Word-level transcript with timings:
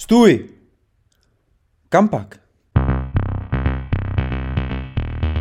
Stůj! 0.00 0.48
Kam 1.88 2.08
pak? 2.08 2.40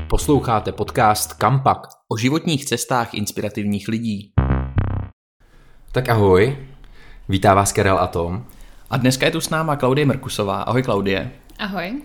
Posloucháte 0.10 0.72
podcast 0.72 1.34
Kampak 1.34 1.88
o 2.08 2.18
životních 2.18 2.66
cestách 2.66 3.14
inspirativních 3.14 3.88
lidí. 3.88 4.32
Tak 5.92 6.10
ahoj, 6.10 6.68
vítá 7.30 7.54
vás 7.54 7.72
Karel 7.72 8.00
a 8.00 8.08
Tom. 8.08 8.46
A 8.90 8.98
dneska 8.98 9.26
je 9.26 9.32
tu 9.32 9.42
s 9.42 9.50
náma 9.50 9.76
Klaudie 9.76 10.06
Merkusová. 10.06 10.62
Ahoj 10.62 10.84
Klaudie. 10.84 11.32
Ahoj. 11.60 12.02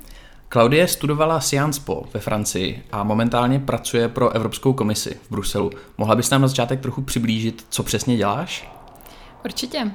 Klaudie 0.49 0.89
studovala 0.89 1.41
Sciences 1.41 1.85
Po 1.85 2.05
ve 2.15 2.21
Francii 2.21 2.83
a 2.93 3.05
momentálně 3.05 3.59
pracuje 3.59 4.09
pro 4.09 4.31
Evropskou 4.31 4.73
komisi 4.73 5.21
v 5.23 5.31
Bruselu. 5.31 5.71
Mohla 5.99 6.17
bys 6.17 6.31
nám 6.31 6.43
na 6.43 6.49
začátek 6.49 6.81
trochu 6.81 7.03
přiblížit, 7.03 7.67
co 7.69 7.83
přesně 7.83 8.17
děláš? 8.17 8.71
Určitě. 9.45 9.91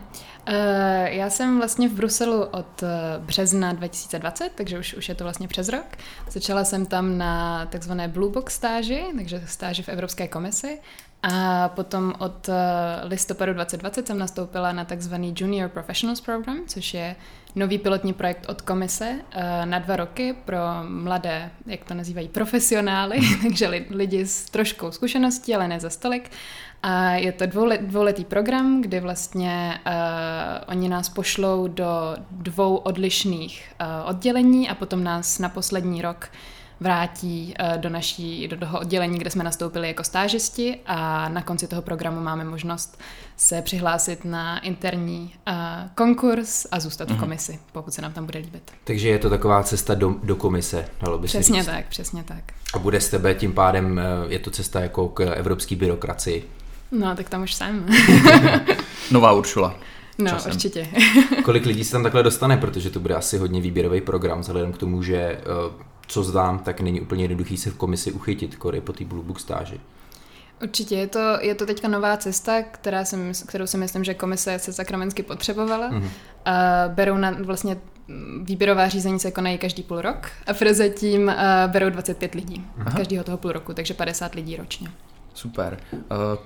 Eh, 0.49 1.09
já 1.15 1.29
jsem 1.29 1.57
vlastně 1.57 1.89
v 1.89 1.93
Bruselu 1.93 2.43
od 2.43 2.83
eh, 2.83 2.87
března 3.17 3.73
2020, 3.73 4.51
takže 4.55 4.79
už, 4.79 4.93
už 4.93 5.09
je 5.09 5.15
to 5.15 5.23
vlastně 5.23 5.47
přes 5.47 5.69
rok. 5.69 5.85
Začala 6.29 6.63
jsem 6.63 6.85
tam 6.85 7.17
na 7.17 7.65
takzvané 7.65 8.07
Blue 8.07 8.31
Box 8.31 8.55
stáži, 8.55 9.03
takže 9.15 9.41
stáži 9.45 9.83
v 9.83 9.89
Evropské 9.89 10.27
komisi. 10.27 10.79
A 11.23 11.69
potom 11.69 12.13
od 12.19 12.49
eh, 12.49 12.53
listopadu 13.03 13.53
2020 13.53 14.07
jsem 14.07 14.19
nastoupila 14.19 14.71
na 14.71 14.85
takzvaný 14.85 15.33
Junior 15.37 15.69
Professionals 15.69 16.21
Program, 16.21 16.57
což 16.67 16.93
je 16.93 17.15
nový 17.57 17.77
pilotní 17.77 18.13
projekt 18.13 18.45
od 18.49 18.61
komise 18.61 19.15
na 19.65 19.79
dva 19.79 19.95
roky 19.95 20.35
pro 20.45 20.57
mladé, 20.83 21.51
jak 21.65 21.85
to 21.85 21.93
nazývají, 21.93 22.27
profesionály, 22.27 23.19
takže 23.41 23.67
lidi 23.89 24.25
s 24.25 24.49
troškou 24.49 24.91
zkušeností, 24.91 25.55
ale 25.55 25.67
ne 25.67 25.79
za 25.79 25.89
stolik. 25.89 26.29
A 26.83 27.11
je 27.11 27.31
to 27.31 27.45
dvoulet, 27.45 27.81
dvouletý 27.81 28.25
program, 28.25 28.81
kdy 28.81 28.99
vlastně 28.99 29.79
uh, 29.87 29.91
oni 30.67 30.89
nás 30.89 31.09
pošlou 31.09 31.67
do 31.67 32.15
dvou 32.31 32.75
odlišných 32.75 33.71
uh, 33.81 34.09
oddělení 34.09 34.69
a 34.69 34.75
potom 34.75 35.03
nás 35.03 35.39
na 35.39 35.49
poslední 35.49 36.01
rok 36.01 36.29
vrátí 36.79 37.53
uh, 37.59 37.81
do 37.81 37.89
naší, 37.89 38.47
do 38.47 38.57
toho 38.57 38.79
oddělení, 38.79 39.19
kde 39.19 39.29
jsme 39.29 39.43
nastoupili 39.43 39.87
jako 39.87 40.03
stážisti 40.03 40.79
a 40.85 41.29
na 41.29 41.41
konci 41.41 41.67
toho 41.67 41.81
programu 41.81 42.21
máme 42.21 42.43
možnost 42.43 42.99
se 43.37 43.61
přihlásit 43.61 44.25
na 44.25 44.59
interní 44.59 45.33
uh, 45.47 45.53
konkurs 45.95 46.67
a 46.71 46.79
zůstat 46.79 47.07
v 47.07 47.11
mhm. 47.11 47.19
komisi, 47.19 47.59
pokud 47.71 47.93
se 47.93 48.01
nám 48.01 48.13
tam 48.13 48.25
bude 48.25 48.39
líbit. 48.39 48.71
Takže 48.83 49.09
je 49.09 49.19
to 49.19 49.29
taková 49.29 49.63
cesta 49.63 49.95
do, 49.95 50.15
do 50.23 50.35
komise, 50.35 50.85
dalo 51.01 51.17
by 51.17 51.27
Přesně 51.27 51.63
se 51.63 51.71
tak, 51.71 51.87
přesně 51.87 52.23
tak. 52.23 52.43
A 52.73 52.79
bude 52.79 53.01
z 53.01 53.09
tebe 53.09 53.35
tím 53.35 53.53
pádem, 53.53 54.01
je 54.27 54.39
to 54.39 54.51
cesta 54.51 54.79
jako 54.79 55.07
k 55.07 55.33
evropské 55.35 55.75
byrokracii? 55.75 56.49
No, 56.91 57.15
tak 57.15 57.29
tam 57.29 57.43
už 57.43 57.53
jsem. 57.53 57.85
Nová 59.11 59.31
Uršula. 59.31 59.75
No, 60.17 60.31
časem. 60.31 60.51
určitě. 60.51 60.87
Kolik 61.43 61.65
lidí 61.65 61.83
se 61.83 61.91
tam 61.91 62.03
takhle 62.03 62.23
dostane, 62.23 62.57
protože 62.57 62.89
to 62.89 62.99
bude 62.99 63.15
asi 63.15 63.37
hodně 63.37 63.61
výběrový 63.61 64.01
program, 64.01 64.41
vzhledem 64.41 64.73
k 64.73 64.77
tomu, 64.77 65.03
že 65.03 65.17
eh, 65.17 65.41
co 66.07 66.23
zdám, 66.23 66.59
tak 66.59 66.81
není 66.81 67.01
úplně 67.01 67.23
jednoduchý 67.23 67.57
se 67.57 67.69
v 67.69 67.75
komisi 67.75 68.11
uchytit, 68.11 68.55
kory 68.55 68.81
po 68.81 68.93
té 68.93 69.05
Blue 69.05 69.23
Book 69.23 69.39
stáži. 69.39 69.79
Určitě, 70.63 70.95
je 70.95 71.07
to, 71.07 71.37
je 71.41 71.55
to 71.55 71.65
teďka 71.65 71.87
nová 71.87 72.17
cesta, 72.17 72.61
která 72.61 73.05
jsem, 73.05 73.31
kterou 73.47 73.67
si 73.67 73.77
myslím, 73.77 74.03
že 74.03 74.13
komise 74.13 74.59
se 74.59 74.73
sakramensky 74.73 75.23
potřebovala. 75.23 75.91
Mm-hmm. 75.91 76.09
A 76.45 76.53
berou 76.87 77.17
na 77.17 77.31
vlastně 77.31 77.77
výběrová 78.41 78.87
řízení 78.87 79.19
se 79.19 79.31
konají 79.31 79.57
každý 79.57 79.83
půl 79.83 80.01
rok 80.01 80.29
a 80.47 80.53
prozatím 80.53 81.27
uh, 81.27 81.33
berou 81.71 81.89
25 81.89 82.35
lidí 82.35 82.65
Aha. 82.77 82.97
každého 82.97 83.23
toho 83.23 83.37
půl 83.37 83.51
roku, 83.51 83.73
takže 83.73 83.93
50 83.93 84.35
lidí 84.35 84.55
ročně. 84.55 84.87
Super. 85.33 85.77
Uh, 85.93 85.99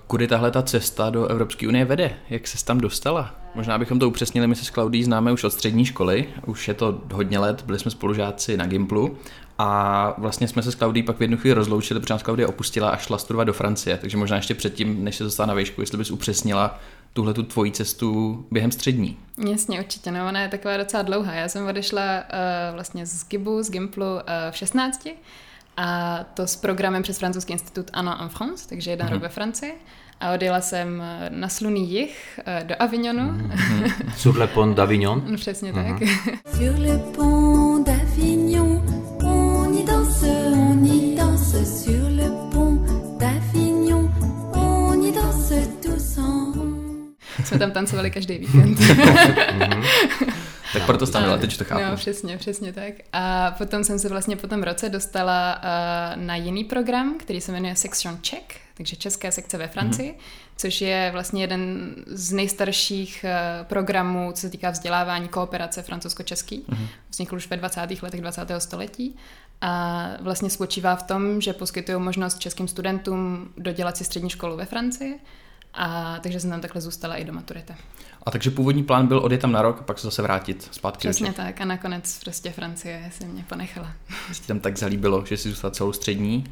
kudy 0.08 0.28
tahle 0.28 0.52
ta 0.52 0.62
cesta 0.62 1.10
do 1.10 1.28
Evropské 1.28 1.68
unie 1.68 1.86
vede? 1.86 2.14
Jak 2.30 2.48
se 2.48 2.66
tam 2.66 2.78
dostala? 2.80 3.36
Možná 3.56 3.78
bychom 3.78 4.00
to 4.00 4.08
upřesnili, 4.08 4.48
my 4.48 4.56
se 4.56 4.66
s 4.66 4.70
Klaudí 4.70 5.04
známe 5.04 5.32
už 5.32 5.44
od 5.44 5.54
střední 5.54 5.86
školy, 5.86 6.28
už 6.46 6.68
je 6.68 6.74
to 6.74 7.02
hodně 7.14 7.40
let, 7.40 7.64
byli 7.66 7.80
jsme 7.80 7.92
spolužáci 7.92 8.58
na 8.58 8.66
Gimplu 8.66 9.18
a 9.62 10.14
vlastně 10.18 10.48
jsme 10.48 10.64
se 10.64 10.72
s 10.72 10.76
Klaudí 10.76 11.04
pak 11.04 11.18
v 11.18 11.22
jednu 11.22 11.38
chvíli 11.38 11.54
rozloučili, 11.54 12.00
protože 12.00 12.14
nás 12.14 12.24
Klaudie 12.24 12.48
opustila 12.48 12.90
a 12.90 12.98
šla 12.98 13.18
studovat 13.18 13.44
do 13.44 13.54
Francie, 13.54 13.98
takže 13.98 14.18
možná 14.18 14.36
ještě 14.36 14.56
předtím, 14.56 15.04
než 15.04 15.16
se 15.16 15.24
dostala 15.24 15.48
na 15.48 15.54
výšku, 15.54 15.82
jestli 15.82 15.98
bys 15.98 16.12
upřesnila 16.12 16.80
tuhle 17.14 17.34
tu 17.34 17.44
tvoji 17.44 17.72
cestu 17.72 18.46
během 18.52 18.72
střední. 18.72 19.18
Jasně, 19.50 19.80
určitě, 19.80 20.12
no 20.12 20.28
ona 20.30 20.42
je 20.42 20.48
taková 20.48 20.78
docela 20.78 21.04
dlouhá. 21.04 21.34
Já 21.34 21.50
jsem 21.50 21.68
odešla 21.68 22.02
uh, 22.02 22.74
vlastně 22.74 23.06
z 23.06 23.28
Gibu, 23.28 23.64
z 23.64 23.72
Gimplu 23.72 24.14
uh, 24.14 24.20
v 24.52 24.58
16 24.58 25.08
a 25.78 26.20
to 26.34 26.48
s 26.48 26.56
programem 26.56 27.04
přes 27.04 27.20
francouzský 27.20 27.54
institut 27.54 27.86
Anna 27.94 28.24
en 28.24 28.30
France, 28.30 28.70
takže 28.70 28.92
jeden 28.92 29.08
mm-hmm. 29.08 29.12
rok 29.12 29.22
ve 29.22 29.30
Francii. 29.30 29.74
A 30.20 30.34
odjela 30.34 30.62
jsem 30.62 31.02
eh, 31.02 31.30
na 31.30 31.50
sluný 31.50 31.92
jich 31.92 32.40
do 32.64 32.76
Avignonu. 32.80 33.24
Mm-hmm. 33.24 34.14
Sur 34.18 34.38
le 34.38 34.48
pont 34.48 34.76
d'Avignon. 34.76 35.24
No, 35.32 35.38
přesně 35.38 35.74
mm-hmm. 35.74 36.00
tak. 36.00 36.10
Sur 36.56 36.80
le 36.80 36.98
pont 37.16 37.88
d'Avignon, 37.88 38.31
Jsme 47.46 47.60
tam 47.60 47.72
tancovali 47.72 48.12
každý 48.12 48.38
víkend. 48.38 48.80
mm-hmm. 48.80 49.86
Tak 50.74 50.86
proto 50.86 51.06
jsi 51.06 51.12
tam 51.12 51.24
byla, 51.24 51.38
teď 51.38 51.58
to 51.58 51.64
chápu. 51.64 51.84
No, 51.90 51.96
přesně, 51.96 52.38
přesně 52.38 52.74
tak. 52.74 52.94
A 53.14 53.52
potom 53.52 53.84
jsem 53.84 54.00
se 54.00 54.10
vlastně 54.10 54.36
po 54.36 54.48
tom 54.48 54.64
roce 54.64 54.90
dostala 54.90 55.56
uh, 55.56 56.24
na 56.24 56.36
jiný 56.36 56.64
program, 56.64 57.18
který 57.20 57.42
se 57.42 57.52
jmenuje 57.52 57.76
Section 57.76 58.18
Czech, 58.22 58.44
takže 58.74 58.96
České 58.96 59.32
sekce 59.32 59.58
ve 59.58 59.68
Francii, 59.68 60.12
mm-hmm. 60.12 60.52
což 60.58 60.82
je 60.82 61.10
vlastně 61.14 61.44
jeden 61.44 61.94
z 62.08 62.32
nejstarších 62.32 63.26
uh, 63.26 63.68
programů, 63.68 64.32
co 64.32 64.42
se 64.42 64.50
týká 64.50 64.70
vzdělávání 64.70 65.28
kooperace 65.28 65.82
francouzsko-český. 65.82 66.66
Mm-hmm. 66.70 66.88
Vznikl 67.10 67.36
už 67.36 67.48
ve 67.50 67.58
20. 67.58 68.02
letech 68.02 68.22
20. 68.22 68.48
století. 68.58 69.16
A 69.62 70.08
vlastně 70.20 70.50
spočívá 70.50 70.96
v 70.96 71.04
tom, 71.04 71.42
že 71.42 71.54
poskytují 71.54 72.00
možnost 72.00 72.40
českým 72.40 72.68
studentům 72.68 73.54
dodělat 73.58 73.98
si 73.98 74.04
střední 74.04 74.30
školu 74.30 74.58
ve 74.58 74.66
Francii. 74.66 75.20
A 75.74 76.20
takže 76.20 76.40
jsem 76.40 76.50
tam 76.50 76.62
takhle 76.62 76.82
zůstala 76.82 77.16
i 77.16 77.24
do 77.24 77.34
maturity. 77.34 77.74
A 78.24 78.32
takže 78.32 78.52
původní 78.52 78.84
plán 78.84 79.08
byl 79.08 79.20
odjet 79.20 79.42
tam 79.42 79.52
na 79.52 79.62
rok 79.62 79.78
a 79.80 79.84
pak 79.84 80.00
se 80.00 80.08
zase 80.08 80.22
vrátit 80.22 80.70
zpátky. 80.72 81.08
Přesně 81.08 81.34
tak 81.34 81.62
a 81.62 81.66
nakonec 81.66 82.20
prostě 82.20 82.52
Francie 82.52 83.12
si 83.18 83.26
mě 83.26 83.46
ponechala. 83.50 83.92
Jsi 84.32 84.48
tam 84.48 84.60
tak 84.60 84.78
zalíbilo, 84.78 85.26
že 85.26 85.38
jsi 85.38 85.50
zůstala 85.50 85.72
celou 85.72 85.94
střední? 85.94 86.44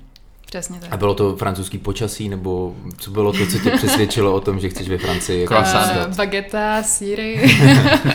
Přesně 0.49 0.79
tak. 0.79 0.93
A 0.93 0.97
bylo 0.97 1.15
to 1.15 1.35
francouzský 1.35 1.77
počasí, 1.77 2.29
nebo 2.29 2.75
co 2.97 3.11
bylo 3.11 3.33
to, 3.33 3.47
co 3.51 3.59
tě 3.59 3.71
přesvědčilo 3.71 4.33
o 4.33 4.41
tom, 4.41 4.59
že 4.59 4.69
chceš 4.69 4.89
ve 4.89 4.97
Francii? 4.97 5.41
Jako 5.41 5.55
uh, 5.55 6.15
bageta, 6.15 6.83
síry. 6.83 7.57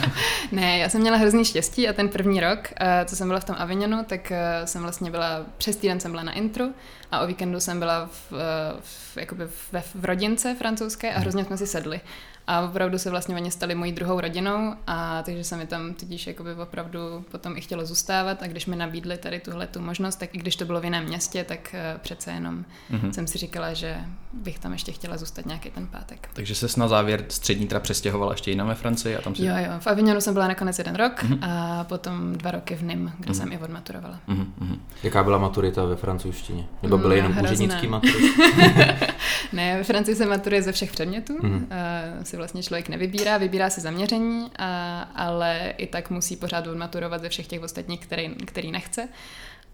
ne, 0.52 0.78
já 0.78 0.88
jsem 0.88 1.00
měla 1.00 1.16
hrozný 1.16 1.44
štěstí 1.44 1.88
a 1.88 1.92
ten 1.92 2.08
první 2.08 2.40
rok, 2.40 2.58
uh, 2.58 2.86
co 3.04 3.16
jsem 3.16 3.28
byla 3.28 3.40
v 3.40 3.44
tom 3.44 3.56
Avignonu, 3.58 4.04
tak 4.06 4.20
uh, 4.30 4.66
jsem 4.66 4.82
vlastně 4.82 5.10
byla, 5.10 5.40
přes 5.56 5.76
týden 5.76 6.00
jsem 6.00 6.10
byla 6.10 6.22
na 6.22 6.32
intro 6.32 6.64
a 7.12 7.20
o 7.20 7.26
víkendu 7.26 7.60
jsem 7.60 7.78
byla 7.78 8.06
v, 8.06 8.32
v, 8.80 9.16
jakoby 9.16 9.44
v, 9.46 9.74
v 9.94 10.04
rodince 10.04 10.54
francouzské 10.58 11.14
a 11.14 11.18
hrozně 11.18 11.44
jsme 11.44 11.56
si 11.56 11.66
sedli. 11.66 12.00
A 12.46 12.60
opravdu 12.60 12.98
se 12.98 13.10
vlastně 13.10 13.34
oni 13.34 13.50
stali 13.50 13.74
mojí 13.74 13.92
druhou 13.92 14.20
rodinou 14.20 14.74
a 14.86 15.22
takže 15.22 15.44
se 15.44 15.56
mi 15.56 15.66
tam 15.66 15.94
tudíž 15.94 16.26
jakoby 16.26 16.54
opravdu 16.54 16.98
potom 17.30 17.56
i 17.56 17.60
chtělo 17.60 17.86
zůstávat 17.86 18.42
a 18.42 18.46
když 18.46 18.66
mi 18.66 18.76
nabídli 18.76 19.18
tady 19.18 19.40
tuhle 19.40 19.66
tu 19.66 19.80
možnost, 19.80 20.16
tak 20.16 20.34
i 20.34 20.38
když 20.38 20.56
to 20.56 20.64
bylo 20.64 20.80
v 20.80 20.84
jiném 20.84 21.04
městě, 21.04 21.44
tak 21.44 21.74
uh, 21.74 22.00
přece 22.00 22.30
jenom 22.30 22.64
mm-hmm. 22.90 23.10
jsem 23.10 23.26
si 23.26 23.38
říkala, 23.38 23.74
že 23.74 23.96
bych 24.32 24.58
tam 24.58 24.72
ještě 24.72 24.92
chtěla 24.92 25.16
zůstat 25.16 25.46
nějaký 25.46 25.70
ten 25.70 25.86
pátek. 25.86 26.28
Takže 26.32 26.54
se 26.54 26.80
na 26.80 26.88
závěr 26.88 27.24
střední 27.28 27.66
teda 27.66 27.80
přestěhovala 27.80 28.32
ještě 28.32 28.50
jinam 28.50 28.68
ve 28.68 28.74
Francii 28.74 29.16
a 29.16 29.20
tam 29.20 29.34
si... 29.34 29.44
Jo, 29.44 29.54
jo, 29.56 29.70
v 29.78 29.86
Avignonu 29.86 30.20
jsem 30.20 30.34
byla 30.34 30.48
nakonec 30.48 30.78
jeden 30.78 30.94
rok 30.94 31.22
mm-hmm. 31.22 31.38
a 31.42 31.84
potom 31.84 32.32
dva 32.32 32.50
roky 32.50 32.74
v 32.74 32.82
Nim, 32.82 33.12
kde 33.18 33.32
mm-hmm. 33.32 33.36
jsem 33.36 33.52
i 33.52 33.58
odmaturovala. 33.58 34.20
Mm-hmm. 34.28 34.78
Jaká 35.02 35.24
byla 35.24 35.38
maturita 35.38 35.84
ve 35.84 35.96
francouzštině? 35.96 36.66
Nebo 36.82 36.98
byly 36.98 37.20
mm, 37.20 37.26
jenom 37.28 37.44
úřednický 37.44 37.86
maturity? 37.86 38.32
ne, 39.52 39.76
ve 39.76 39.84
Francii 39.84 40.16
se 40.16 40.26
maturuje 40.26 40.62
ze 40.62 40.72
všech 40.72 40.92
předmětů. 40.92 41.38
Mm-hmm. 41.38 41.62
Uh, 42.18 42.24
si 42.34 42.38
vlastně 42.38 42.62
člověk 42.62 42.88
nevybírá, 42.88 43.38
vybírá 43.38 43.70
si 43.70 43.80
zaměření, 43.80 44.50
a, 44.58 45.02
ale 45.02 45.74
i 45.78 45.86
tak 45.86 46.10
musí 46.10 46.36
pořád 46.36 46.66
odmaturovat 46.66 47.20
ze 47.22 47.28
všech 47.28 47.46
těch 47.46 47.62
ostatních, 47.62 48.00
který, 48.00 48.34
který 48.34 48.72
nechce. 48.72 49.08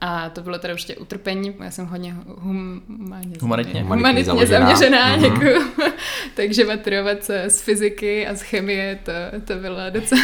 A 0.00 0.30
to 0.30 0.42
bylo 0.42 0.58
teda 0.58 0.74
určitě 0.74 0.96
utrpení, 0.96 1.54
já 1.64 1.70
jsem 1.70 1.86
hodně 1.86 2.14
hum, 2.38 2.82
humanitně, 3.40 3.82
humanitně 3.82 4.24
zaměřená, 4.24 4.66
zaměřená 4.66 5.18
mm-hmm. 5.18 5.92
Takže 6.34 6.64
maturovat 6.64 7.30
z 7.48 7.60
fyziky 7.60 8.26
a 8.26 8.34
z 8.34 8.42
chemie, 8.42 8.98
to, 9.02 9.12
to 9.44 9.54
bylo 9.54 9.78
docela... 9.90 10.22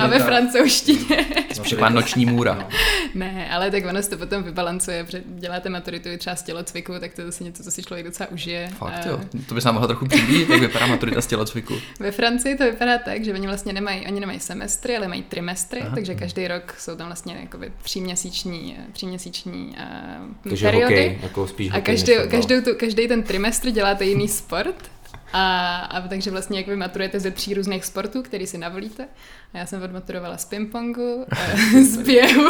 a 0.00 0.06
ve 0.06 0.18
francouzštině. 0.18 1.26
Spíš 1.52 1.74
noční 1.88 2.26
můra. 2.26 2.54
No. 2.54 2.68
ne, 3.14 3.48
ale 3.50 3.70
tak 3.70 3.84
ono 3.84 4.02
se 4.02 4.10
to 4.10 4.16
potom 4.16 4.42
vybalancuje, 4.42 5.04
protože 5.04 5.22
děláte 5.26 5.68
maturitu 5.68 6.08
třeba 6.18 6.36
z 6.36 6.42
tělocviku, 6.42 6.92
tak 7.00 7.14
to 7.14 7.20
je 7.20 7.26
zase 7.26 7.44
něco, 7.44 7.62
co 7.62 7.70
si 7.70 7.82
člověk 7.82 8.06
docela 8.06 8.30
užije. 8.30 8.68
Fakt 8.78 9.06
jo, 9.06 9.20
to 9.48 9.54
by 9.54 9.60
se 9.60 9.68
nám 9.68 9.74
mohla 9.74 9.86
trochu 9.86 10.06
přijít, 10.06 10.50
jak 10.50 10.60
vypadá 10.60 10.86
maturita 10.86 11.20
z 11.20 11.26
tělocviku. 11.26 11.74
Ve 12.00 12.10
Francii 12.10 12.56
to 12.56 12.64
vypadá 12.64 12.98
tak, 12.98 13.24
že 13.24 13.32
oni 13.32 13.46
vlastně 13.46 13.72
nemají, 13.72 14.06
oni 14.06 14.20
nemají 14.20 14.40
semestry, 14.40 14.96
ale 14.96 15.08
mají 15.08 15.22
trimestry, 15.22 15.80
Aha. 15.80 15.94
takže 15.94 16.14
každý 16.14 16.48
rok 16.48 16.74
jsou 16.78 16.96
tam 16.96 17.06
vlastně 17.06 17.38
jakoby 17.40 17.72
tříměsíční 17.82 18.76
tříměsíční 19.00 19.68
uh, 19.68 20.34
Takže 20.42 20.66
periody. 20.66 20.94
Hokej, 20.94 21.18
jako 21.22 21.46
spíš 21.46 21.70
a 21.72 21.80
každý, 21.80 22.12
každý, 22.30 22.62
tu, 22.62 22.70
každý 22.76 23.08
ten 23.08 23.22
trimestr 23.22 23.70
děláte 23.70 24.04
jiný 24.04 24.28
sport 24.28 24.90
A, 25.32 25.76
a 25.78 26.08
takže 26.08 26.30
vlastně 26.30 26.58
jak 26.58 26.66
vy 26.68 26.76
maturujete 26.76 27.20
ze 27.20 27.30
tří 27.30 27.54
různých 27.54 27.84
sportů, 27.84 28.22
který 28.22 28.46
si 28.46 28.58
navolíte. 28.58 29.08
A 29.54 29.58
já 29.58 29.66
jsem 29.66 29.82
odmaturovala 29.82 30.36
z 30.36 30.44
pingpongu, 30.44 31.24
eh, 31.32 31.82
z 31.82 31.96
běhu 31.96 32.48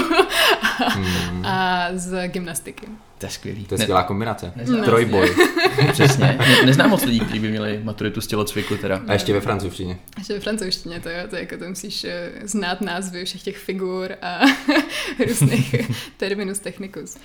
a, 0.63 0.85
Hmm. 0.89 1.47
a 1.47 1.89
z 1.95 2.29
gymnastiky. 2.29 2.87
To 3.21 3.27
je 3.27 3.31
skvělý. 3.31 3.65
To 3.65 3.75
je 3.75 3.79
Ne- 3.79 3.85
skvělá 3.85 4.03
kombinace. 4.03 4.53
Neznám. 4.57 4.85
Trojboj. 4.85 5.37
Přesně. 5.93 6.25
Ne, 6.39 6.63
neznám 6.67 6.91
moc 6.91 7.05
lidí, 7.05 7.21
kteří 7.21 7.39
by 7.39 7.49
měli 7.49 7.81
maturitu 7.83 8.21
z 8.21 8.27
tělocviku 8.27 8.77
teda. 8.77 9.01
A 9.07 9.13
ještě 9.13 9.33
ve 9.33 9.41
francouzštině. 9.41 9.99
Ještě 10.19 10.35
ve 10.35 10.41
francouzštině 10.41 11.01
to 11.01 11.11
jo, 11.11 11.17
to 11.31 11.37
je 11.37 11.43
jako 11.43 11.57
to 11.59 11.69
musíš 11.69 12.05
eh, 12.05 12.31
znát 12.45 12.81
názvy 12.81 13.25
všech 13.25 13.43
těch 13.43 13.59
figur 13.59 14.13
a 14.23 14.41
různých 15.29 15.75
terminus 16.17 16.59
technicus. 16.59 17.17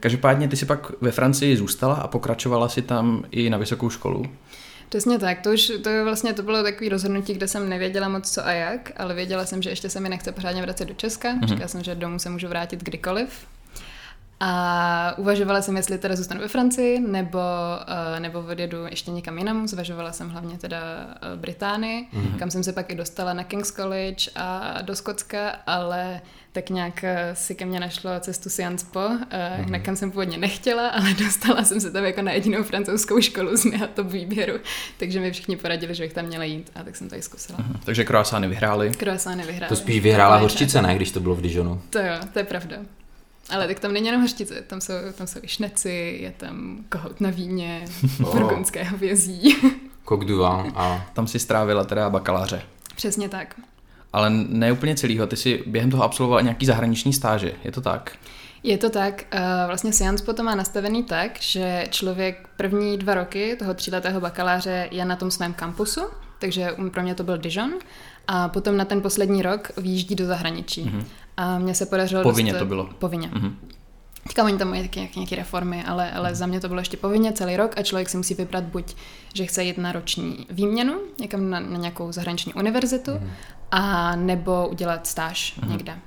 Každopádně 0.00 0.48
ty 0.48 0.56
si 0.56 0.66
pak 0.66 0.92
ve 1.00 1.10
Francii 1.10 1.56
zůstala 1.56 1.94
a 1.94 2.08
pokračovala 2.08 2.68
si 2.68 2.82
tam 2.82 3.24
i 3.30 3.50
na 3.50 3.58
vysokou 3.58 3.90
školu. 3.90 4.24
Přesně 4.88 5.18
tak, 5.18 5.40
to 5.40 5.50
už 5.50 5.72
to 5.82 5.88
je 5.88 6.04
vlastně 6.04 6.32
to 6.32 6.42
bylo 6.42 6.62
takový 6.62 6.88
rozhodnutí, 6.88 7.34
kde 7.34 7.48
jsem 7.48 7.68
nevěděla 7.68 8.08
moc 8.08 8.30
co 8.30 8.46
a 8.46 8.52
jak, 8.52 8.92
ale 8.96 9.14
věděla 9.14 9.46
jsem, 9.46 9.62
že 9.62 9.70
ještě 9.70 9.90
se 9.90 10.00
mi 10.00 10.08
nechce 10.08 10.32
pořádně 10.32 10.62
vracet 10.62 10.84
do 10.84 10.94
Česka. 10.94 11.28
Mm-hmm. 11.34 11.46
Říkala 11.48 11.68
jsem, 11.68 11.84
že 11.84 11.94
domů 11.94 12.18
se 12.18 12.30
můžu 12.30 12.48
vrátit 12.48 12.84
kdykoliv. 12.84 13.28
A 14.40 15.14
uvažovala 15.16 15.62
jsem, 15.62 15.76
jestli 15.76 15.98
teda 15.98 16.16
zůstanu 16.16 16.40
ve 16.40 16.48
Francii, 16.48 17.00
nebo, 17.00 17.38
uh, 17.38 18.20
nebo 18.20 18.38
odjedu 18.50 18.86
ještě 18.90 19.10
někam 19.10 19.38
jinam. 19.38 19.68
Zvažovala 19.68 20.12
jsem 20.12 20.30
hlavně 20.30 20.58
teda 20.58 20.78
uh, 21.06 21.40
Británii, 21.40 22.08
mm-hmm. 22.14 22.38
kam 22.38 22.50
jsem 22.50 22.62
se 22.62 22.72
pak 22.72 22.90
i 22.90 22.94
dostala 22.94 23.32
na 23.32 23.44
King's 23.44 23.72
College 23.72 24.30
a 24.36 24.78
do 24.82 24.96
Skotska, 24.96 25.50
ale 25.66 26.20
tak 26.52 26.70
nějak 26.70 27.04
eh, 27.04 27.30
si 27.34 27.54
ke 27.54 27.64
mně 27.64 27.80
našlo 27.80 28.10
cestu 28.20 28.50
Sciences 28.50 28.88
Po, 28.92 28.98
mm-hmm. 28.98 29.70
na 29.70 29.78
kam 29.78 29.96
jsem 29.96 30.10
původně 30.10 30.38
nechtěla, 30.38 30.88
ale 30.88 31.14
dostala 31.24 31.64
jsem 31.64 31.80
se 31.80 31.90
tam 31.90 32.04
jako 32.04 32.22
na 32.22 32.32
jedinou 32.32 32.62
francouzskou 32.62 33.20
školu 33.20 33.56
z 33.56 33.64
mého 33.64 33.86
top 33.86 34.06
výběru, 34.06 34.54
takže 34.98 35.20
mi 35.20 35.32
všichni 35.32 35.56
poradili, 35.56 35.94
že 35.94 36.02
bych 36.02 36.12
tam 36.12 36.24
měla 36.24 36.44
jít 36.44 36.70
a 36.74 36.82
tak 36.82 36.96
jsem 36.96 37.08
to 37.08 37.16
i 37.16 37.22
zkusila. 37.22 37.58
Mhm. 37.58 37.80
Takže 37.84 38.04
croissány 38.04 38.48
vyhrály. 38.48 38.90
Croissany 38.90 39.44
vyhrály. 39.46 39.68
To 39.68 39.76
spíš 39.76 40.00
vyhrála 40.00 40.36
To 40.36 40.38
je 40.38 40.42
hořčice, 40.42 40.82
ne, 40.82 40.96
když 40.96 41.10
to 41.10 41.20
bylo 41.20 41.34
v 41.34 41.40
Dijonu. 41.40 41.82
To 41.90 41.98
jo, 41.98 42.14
to 42.32 42.38
je 42.38 42.44
pravda. 42.44 42.76
Ale 43.50 43.66
tak 43.66 43.80
tam 43.80 43.92
není 43.92 44.06
jenom 44.06 44.22
hořčice, 44.22 44.62
tam 44.66 44.80
jsou, 44.80 44.92
tam 45.14 45.26
jsou 45.26 45.40
i 45.42 45.48
šneci, 45.48 46.18
je 46.22 46.32
tam 46.36 46.84
kohout 46.88 47.20
na 47.20 47.30
víně, 47.30 47.84
Oh. 48.24 48.32
burgundské 48.38 48.84
hovězí. 48.84 49.56
Coq 50.08 50.24
du 50.24 50.36
vin 50.36 50.72
a 50.74 51.06
Tam 51.12 51.26
si 51.26 51.38
strávila 51.38 51.84
teda 51.84 52.10
bakaláře. 52.10 52.62
Přesně 52.96 53.28
tak. 53.28 53.54
Ale 54.12 54.30
ne 54.30 54.72
úplně 54.72 54.96
celýho, 54.96 55.26
ty 55.26 55.36
si 55.36 55.62
během 55.66 55.90
toho 55.90 56.02
absolvovala 56.02 56.40
nějaký 56.40 56.66
zahraniční 56.66 57.12
stáže, 57.12 57.52
je 57.64 57.72
to 57.72 57.80
tak? 57.80 58.12
Je 58.62 58.78
to 58.78 58.90
tak, 58.90 59.24
eh, 59.30 59.40
vlastně 59.66 59.92
Science 59.92 60.24
potom 60.24 60.46
má 60.46 60.54
nastavený 60.54 61.02
tak, 61.02 61.40
že 61.40 61.86
člověk 61.90 62.48
první 62.56 62.98
dva 62.98 63.14
roky 63.14 63.56
toho 63.58 63.74
tříletého 63.74 64.20
bakaláře 64.20 64.88
je 64.90 65.04
na 65.04 65.16
tom 65.16 65.30
svém 65.30 65.54
kampusu, 65.54 66.00
takže 66.38 66.72
um, 66.72 66.90
pro 66.90 67.02
mě 67.02 67.14
to 67.14 67.22
byl 67.24 67.38
Dijon, 67.38 67.72
a 68.26 68.48
potom 68.48 68.76
na 68.76 68.84
ten 68.84 69.00
poslední 69.02 69.42
rok 69.42 69.70
vyjíždí 69.76 70.14
do 70.14 70.26
zahraničí. 70.26 70.84
Mm-hmm. 70.84 71.04
A 71.38 71.58
mně 71.58 71.74
se 71.74 71.86
podařilo... 71.86 72.22
Povinně 72.22 72.52
dostat- 72.52 72.58
to 72.58 72.68
bylo. 72.68 72.88
Povinně. 72.98 73.30
Mhm. 73.34 73.56
Teďka 74.22 74.44
oni 74.44 74.58
tam 74.58 74.68
mají 74.68 74.82
taky 74.82 74.98
nějaké, 74.98 75.20
nějaké 75.20 75.36
reformy, 75.36 75.84
ale, 75.84 76.10
ale 76.12 76.34
za 76.34 76.46
mě 76.46 76.60
to 76.60 76.68
bylo 76.68 76.80
ještě 76.80 76.96
povinně 76.96 77.32
celý 77.32 77.56
rok 77.56 77.78
a 77.78 77.82
člověk 77.82 78.08
si 78.08 78.16
musí 78.16 78.34
vybrat 78.34 78.64
buď, 78.64 78.94
že 79.34 79.46
chce 79.46 79.64
jít 79.64 79.78
na 79.78 79.92
roční 79.92 80.46
výměnu, 80.50 80.94
někam 81.20 81.50
na, 81.50 81.60
na 81.60 81.76
nějakou 81.78 82.12
zahraniční 82.12 82.54
univerzitu, 82.54 83.10
Mhm. 83.10 83.24
mm. 83.24 83.30
a 83.70 84.16
nebo 84.16 84.68
udělat 84.68 85.06
stáž 85.06 85.60
mm. 85.62 85.70
někde. 85.70 85.98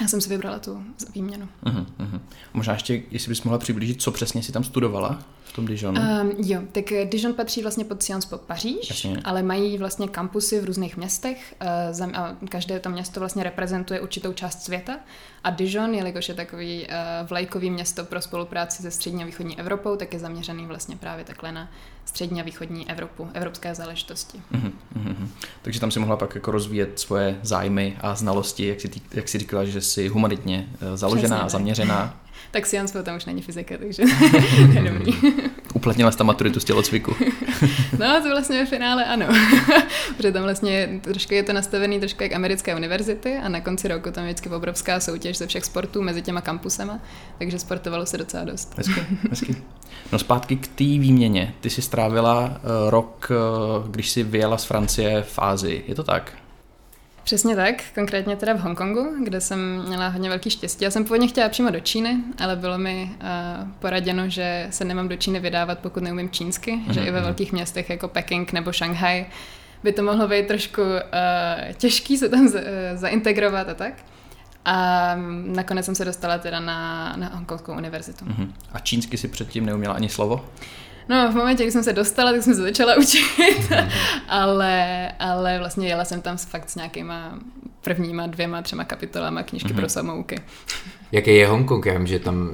Já 0.00 0.08
jsem 0.08 0.20
si 0.20 0.28
vybrala 0.28 0.58
tu 0.58 0.82
výměnu. 1.14 1.48
Mhm, 1.64 1.86
mhm. 1.98 2.20
Možná 2.54 2.72
ještě, 2.72 3.02
jestli 3.10 3.28
bys 3.28 3.42
mohla 3.42 3.58
přiblížit, 3.58 4.02
co 4.02 4.10
přesně 4.12 4.42
si 4.42 4.52
tam 4.52 4.64
studovala 4.64 5.18
v 5.48 5.52
tom 5.52 5.66
Dijonu. 5.66 6.00
Um, 6.00 6.32
jo, 6.38 6.60
tak 6.72 6.92
eh, 6.92 7.04
Dijon 7.04 7.34
patří 7.34 7.62
vlastně 7.62 7.84
pod 7.84 8.02
Sciences 8.02 8.30
Po 8.30 8.38
Paříž, 8.38 8.90
Jasně. 8.90 9.16
ale 9.24 9.42
mají 9.42 9.78
vlastně 9.78 10.08
kampusy 10.08 10.60
v 10.60 10.64
různých 10.64 10.96
městech 10.96 11.54
uh, 12.00 12.16
a 12.16 12.36
každé 12.48 12.80
to 12.80 12.90
město 12.90 13.20
vlastně 13.20 13.44
reprezentuje 13.44 14.00
určitou 14.00 14.32
část 14.32 14.62
světa 14.62 14.96
a 15.44 15.50
Dijon, 15.50 15.94
jelikož 15.94 16.28
je 16.28 16.34
takový 16.34 16.86
uh, 16.86 17.28
vlajkový 17.28 17.70
město 17.70 18.04
pro 18.04 18.20
spolupráci 18.20 18.82
se 18.82 18.90
střední 18.90 19.22
a 19.22 19.26
východní 19.26 19.58
Evropou, 19.58 19.96
tak 19.96 20.12
je 20.12 20.18
zaměřený 20.18 20.66
vlastně 20.66 20.96
právě 20.96 21.24
takhle 21.24 21.52
na 21.52 21.70
střední 22.04 22.40
a 22.40 22.44
východní 22.44 22.90
Evropu, 22.90 23.28
evropské 23.34 23.74
záležitosti. 23.74 24.42
Mhm, 24.50 24.72
mhm. 24.94 25.30
Takže 25.62 25.80
tam 25.80 25.90
si 25.90 26.00
mohla 26.00 26.16
pak 26.16 26.34
jako 26.34 26.50
rozvíjet 26.50 26.98
svoje 26.98 27.38
zájmy 27.42 27.96
a 28.00 28.14
znalosti, 28.14 28.66
jak 28.66 28.80
si, 28.80 28.90
jak 29.14 29.28
si 29.28 29.38
říkala, 29.38 29.64
že 29.64 29.80
jsi 29.80 30.08
humanitně 30.08 30.68
založená 30.94 31.36
Přesně 31.36 31.50
zaměřená. 31.50 32.20
Tak 32.50 32.66
Sciences 32.66 32.92
Po 32.92 33.02
tam 33.02 33.16
už 33.16 33.24
není 33.24 33.42
fyzika, 33.42 33.74
takže 33.78 34.02
je 34.72 34.92
dobrý. 34.92 35.12
Uplatnila 35.74 36.10
jsi 36.10 36.18
tam 36.18 36.26
maturitu 36.26 36.60
z 36.60 36.64
tělocviku. 36.64 37.16
No, 37.98 38.22
to 38.22 38.28
vlastně 38.28 38.58
ve 38.58 38.66
finále 38.66 39.04
ano. 39.04 39.26
Protože 40.16 40.32
tam 40.32 40.42
vlastně 40.42 41.00
trošku 41.02 41.34
je 41.34 41.42
to 41.42 41.52
nastavený 41.52 41.98
trošku 41.98 42.22
jak 42.22 42.32
americké 42.32 42.76
univerzity 42.76 43.36
a 43.36 43.48
na 43.48 43.60
konci 43.60 43.88
roku 43.88 44.10
tam 44.10 44.24
je 44.24 44.30
vždycky 44.30 44.48
obrovská 44.48 45.00
soutěž 45.00 45.38
ze 45.38 45.46
všech 45.46 45.64
sportů 45.64 46.02
mezi 46.02 46.22
těma 46.22 46.40
kampusema, 46.40 46.98
takže 47.38 47.58
sportovalo 47.58 48.06
se 48.06 48.18
docela 48.18 48.44
dost. 48.44 48.74
Hezky, 48.76 49.00
hezky. 49.30 49.56
No 50.12 50.18
zpátky 50.18 50.56
k 50.56 50.66
té 50.66 50.84
výměně. 50.84 51.54
Ty 51.60 51.70
jsi 51.70 51.82
strávila 51.82 52.44
uh, 52.44 52.90
rok, 52.90 53.30
uh, 53.30 53.88
když 53.88 54.10
jsi 54.10 54.22
vyjela 54.22 54.58
z 54.58 54.64
Francie 54.64 55.22
v 55.22 55.38
Ázii. 55.38 55.84
Je 55.88 55.94
to 55.94 56.02
tak? 56.02 56.32
Přesně 57.28 57.56
tak, 57.56 57.74
konkrétně 57.94 58.36
teda 58.36 58.52
v 58.52 58.60
Hongkongu, 58.60 59.24
kde 59.24 59.40
jsem 59.40 59.82
měla 59.86 60.08
hodně 60.08 60.28
velký 60.28 60.50
štěstí. 60.50 60.84
Já 60.84 60.90
jsem 60.90 61.04
původně 61.04 61.28
chtěla 61.28 61.48
přímo 61.48 61.70
do 61.70 61.80
Číny, 61.80 62.16
ale 62.38 62.56
bylo 62.56 62.78
mi 62.78 63.10
uh, 63.12 63.68
poraděno, 63.78 64.28
že 64.28 64.66
se 64.70 64.84
nemám 64.84 65.08
do 65.08 65.16
Číny 65.16 65.40
vydávat, 65.40 65.78
pokud 65.78 66.02
neumím 66.02 66.30
čínsky, 66.30 66.72
mm-hmm. 66.72 66.92
že 66.92 67.00
i 67.00 67.10
ve 67.10 67.20
velkých 67.20 67.52
městech 67.52 67.90
jako 67.90 68.08
Peking 68.08 68.52
nebo 68.52 68.72
Šanghaj 68.72 69.26
by 69.82 69.92
to 69.92 70.02
mohlo 70.02 70.28
být 70.28 70.46
trošku 70.46 70.82
uh, 70.82 70.88
těžký 71.76 72.18
se 72.18 72.28
tam 72.28 72.48
za, 72.48 72.58
uh, 72.58 72.64
zaintegrovat 72.94 73.68
a 73.68 73.74
tak. 73.74 73.94
A 74.64 75.14
nakonec 75.44 75.84
jsem 75.84 75.94
se 75.94 76.04
dostala 76.04 76.38
teda 76.38 76.60
na, 76.60 77.12
na 77.16 77.28
Hongkongskou 77.34 77.72
univerzitu. 77.72 78.24
Mhm. 78.24 78.54
A 78.72 78.78
čínsky 78.78 79.16
si 79.16 79.28
předtím 79.28 79.66
neuměla 79.66 79.94
ani 79.94 80.08
slovo? 80.08 80.44
No, 81.08 81.32
v 81.32 81.34
momentě, 81.34 81.62
kdy 81.62 81.72
jsem 81.72 81.84
se 81.84 81.92
dostala, 81.92 82.32
tak 82.32 82.42
jsem 82.42 82.54
se 82.54 82.62
začala 82.62 82.96
učit, 82.96 83.24
ale, 84.28 85.08
ale 85.18 85.58
vlastně 85.58 85.88
jela 85.88 86.04
jsem 86.04 86.22
tam 86.22 86.38
s 86.38 86.44
fakt 86.44 86.70
s 86.70 86.74
nějakýma 86.76 87.38
prvníma 87.80 88.26
dvěma, 88.26 88.62
třema 88.62 88.84
kapitolama 88.84 89.42
knížky 89.42 89.72
pro 89.72 89.88
samouky. 89.88 90.40
Jaký 91.12 91.36
je 91.36 91.46
Hongkong? 91.46 91.86
Já 91.86 91.98
vím, 91.98 92.06
že 92.06 92.18
tam, 92.18 92.50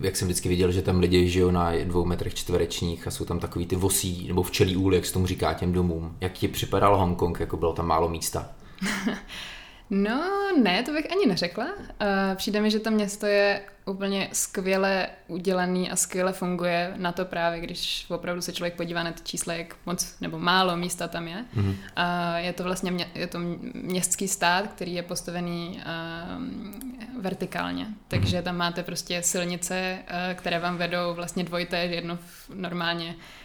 jak 0.00 0.16
jsem 0.16 0.28
vždycky 0.28 0.48
viděl, 0.48 0.72
že 0.72 0.82
tam 0.82 1.00
lidi 1.00 1.28
žijou 1.28 1.50
na 1.50 1.72
dvou 1.84 2.04
metrech 2.04 2.34
čtverečních 2.34 3.06
a 3.06 3.10
jsou 3.10 3.24
tam 3.24 3.38
takový 3.38 3.66
ty 3.66 3.76
vosí, 3.76 4.28
nebo 4.28 4.42
včelí 4.42 4.76
úly, 4.76 4.96
jak 4.96 5.06
se 5.06 5.12
tomu 5.12 5.26
říká 5.26 5.54
těm 5.54 5.72
domům. 5.72 6.16
Jak 6.20 6.32
ti 6.32 6.48
připadal 6.48 6.96
Hongkong, 6.96 7.40
jako 7.40 7.56
bylo 7.56 7.72
tam 7.72 7.86
málo 7.86 8.08
místa? 8.08 8.48
No, 9.90 10.52
ne, 10.62 10.82
to 10.82 10.92
bych 10.92 11.12
ani 11.12 11.26
neřekla. 11.26 11.64
Uh, 11.64 12.34
přijde 12.34 12.60
mi, 12.60 12.70
že 12.70 12.78
to 12.78 12.90
město 12.90 13.26
je 13.26 13.62
úplně 13.86 14.28
skvěle 14.32 15.06
udělaný 15.28 15.90
a 15.90 15.96
skvěle 15.96 16.32
funguje 16.32 16.92
na 16.96 17.12
to 17.12 17.24
právě, 17.24 17.60
když 17.60 18.06
opravdu 18.08 18.42
se 18.42 18.52
člověk 18.52 18.74
podívá 18.74 19.02
na 19.02 19.12
ty 19.12 19.22
čísla, 19.24 19.54
jak 19.54 19.76
moc 19.86 20.16
nebo 20.20 20.38
málo 20.38 20.76
místa 20.76 21.08
tam 21.08 21.28
je. 21.28 21.44
Mm-hmm. 21.56 21.76
Je 22.36 22.52
to 22.52 22.64
vlastně 22.64 22.90
mě, 22.90 23.10
je 23.14 23.26
to 23.26 23.38
městský 23.74 24.28
stát, 24.28 24.66
který 24.66 24.94
je 24.94 25.02
postavený 25.02 25.80
uh, 25.80 27.22
vertikálně. 27.22 27.86
Takže 28.08 28.42
tam 28.42 28.56
máte 28.56 28.82
prostě 28.82 29.22
silnice, 29.22 29.98
uh, 29.98 30.34
které 30.34 30.58
vám 30.58 30.76
vedou 30.76 31.14
vlastně 31.14 31.44
dvojité, 31.44 31.78
jedno 31.78 32.16
v, 32.16 32.50
normálně 32.54 33.14
eh, 33.18 33.43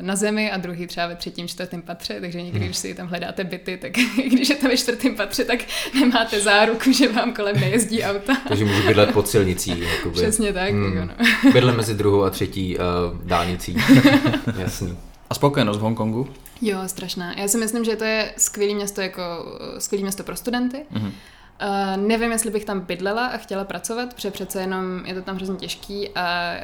na 0.00 0.16
zemi 0.16 0.50
a 0.50 0.56
druhý 0.56 0.86
třeba 0.86 1.06
ve 1.06 1.16
třetím, 1.16 1.48
čtvrtém 1.48 1.82
patře, 1.82 2.20
takže 2.20 2.42
někdy, 2.42 2.60
když 2.60 2.76
si 2.76 2.94
tam 2.94 3.06
hledáte 3.06 3.44
byty, 3.44 3.76
tak 3.76 3.92
když 4.32 4.48
je 4.48 4.56
to 4.56 4.68
ve 4.68 4.76
čtvrtém 4.76 5.16
patře, 5.16 5.44
tak 5.44 5.60
nemáte 5.94 6.40
záruku, 6.40 6.92
že 6.92 7.12
vám 7.12 7.32
kolem 7.32 7.60
nejezdí 7.60 8.02
auta. 8.02 8.36
Takže 8.48 8.64
můžu 8.64 8.86
bydlet 8.86 9.12
pod 9.12 9.28
silnicí. 9.28 9.80
Jakoby. 9.80 10.14
Přesně 10.14 10.52
tak, 10.52 10.70
Hmm. 10.70 10.92
hmm. 10.92 11.08
no. 11.08 11.14
Bydle 11.52 11.72
mezi 11.72 11.94
druhou 11.94 12.22
a 12.22 12.30
třetí 12.30 12.78
uh, 12.78 12.82
dálnicí. 13.26 13.76
Jasný. 14.58 14.98
A 15.30 15.34
spokojenost 15.34 15.78
v 15.78 15.80
Hongkongu? 15.80 16.28
Jo, 16.60 16.78
strašná. 16.86 17.32
Já 17.38 17.48
si 17.48 17.58
myslím, 17.58 17.84
že 17.84 17.96
to 17.96 18.04
je 18.04 18.32
skvělé 18.36 18.74
město 18.74 19.00
jako 19.00 19.22
eh, 19.76 19.80
skvělé 19.80 20.02
město 20.02 20.22
pro 20.22 20.36
studenty. 20.36 20.78
Mhm. 20.90 21.06
Uh, 21.06 22.06
nevím, 22.06 22.32
jestli 22.32 22.50
bych 22.50 22.64
tam 22.64 22.80
bydlela 22.80 23.26
a 23.26 23.36
chtěla 23.36 23.64
pracovat, 23.64 24.14
protože 24.14 24.30
přece 24.30 24.60
jenom 24.60 25.02
je 25.04 25.14
to 25.14 25.22
tam 25.22 25.36
hrozně 25.36 25.56
těžký 25.56 26.08
a 26.14 26.54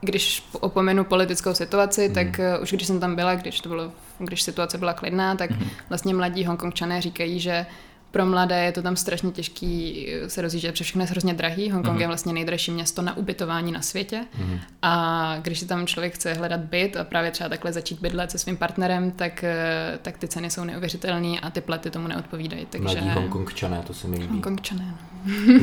když 0.00 0.42
opomenu 0.52 1.04
politickou 1.04 1.54
situaci, 1.54 2.08
mm. 2.08 2.14
tak 2.14 2.26
uh, 2.26 2.62
už 2.62 2.72
když 2.72 2.86
jsem 2.86 3.00
tam 3.00 3.16
byla, 3.16 3.34
když 3.34 3.60
to 3.60 3.68
bylo, 3.68 3.92
když 4.18 4.42
situace 4.42 4.78
byla 4.78 4.92
klidná, 4.92 5.34
tak 5.34 5.50
mm. 5.50 5.70
vlastně 5.88 6.14
mladí 6.14 6.44
Hongkongčané 6.44 7.00
říkají, 7.02 7.40
že 7.40 7.66
pro 8.10 8.26
mladé 8.26 8.64
je 8.64 8.72
to 8.72 8.82
tam 8.82 8.96
strašně 8.96 9.30
těžký 9.30 10.06
se 10.26 10.42
rozjíždět, 10.42 10.72
protože 10.72 10.84
všechno 10.84 11.02
je 11.02 11.08
hrozně 11.08 11.34
drahý. 11.34 11.70
Hongkong 11.70 11.94
mm. 11.94 12.00
je 12.00 12.06
vlastně 12.06 12.32
nejdražší 12.32 12.70
město 12.70 13.02
na 13.02 13.16
ubytování 13.16 13.72
na 13.72 13.82
světě. 13.82 14.24
Mm. 14.38 14.58
A 14.82 15.36
když 15.42 15.58
si 15.58 15.66
tam 15.66 15.86
člověk 15.86 16.14
chce 16.14 16.34
hledat 16.34 16.60
byt 16.60 16.96
a 16.96 17.04
právě 17.04 17.30
třeba 17.30 17.48
takhle 17.48 17.72
začít 17.72 18.00
bydlet 18.00 18.30
se 18.30 18.38
svým 18.38 18.56
partnerem, 18.56 19.10
tak, 19.10 19.44
eh, 19.44 19.98
tak 20.02 20.18
ty 20.18 20.28
ceny 20.28 20.50
jsou 20.50 20.64
neuvěřitelné 20.64 21.40
a 21.40 21.50
ty 21.50 21.60
platy 21.60 21.90
tomu 21.90 22.08
neodpovídají. 22.08 22.66
Takže... 22.70 23.00
Mladí 23.00 23.08
Hongkongčané, 23.08 23.82
to 23.86 23.94
se 23.94 24.08
mi 24.08 24.16
líbí. 24.16 24.28
Hongkongčané, 24.28 24.84
no. 24.84 25.10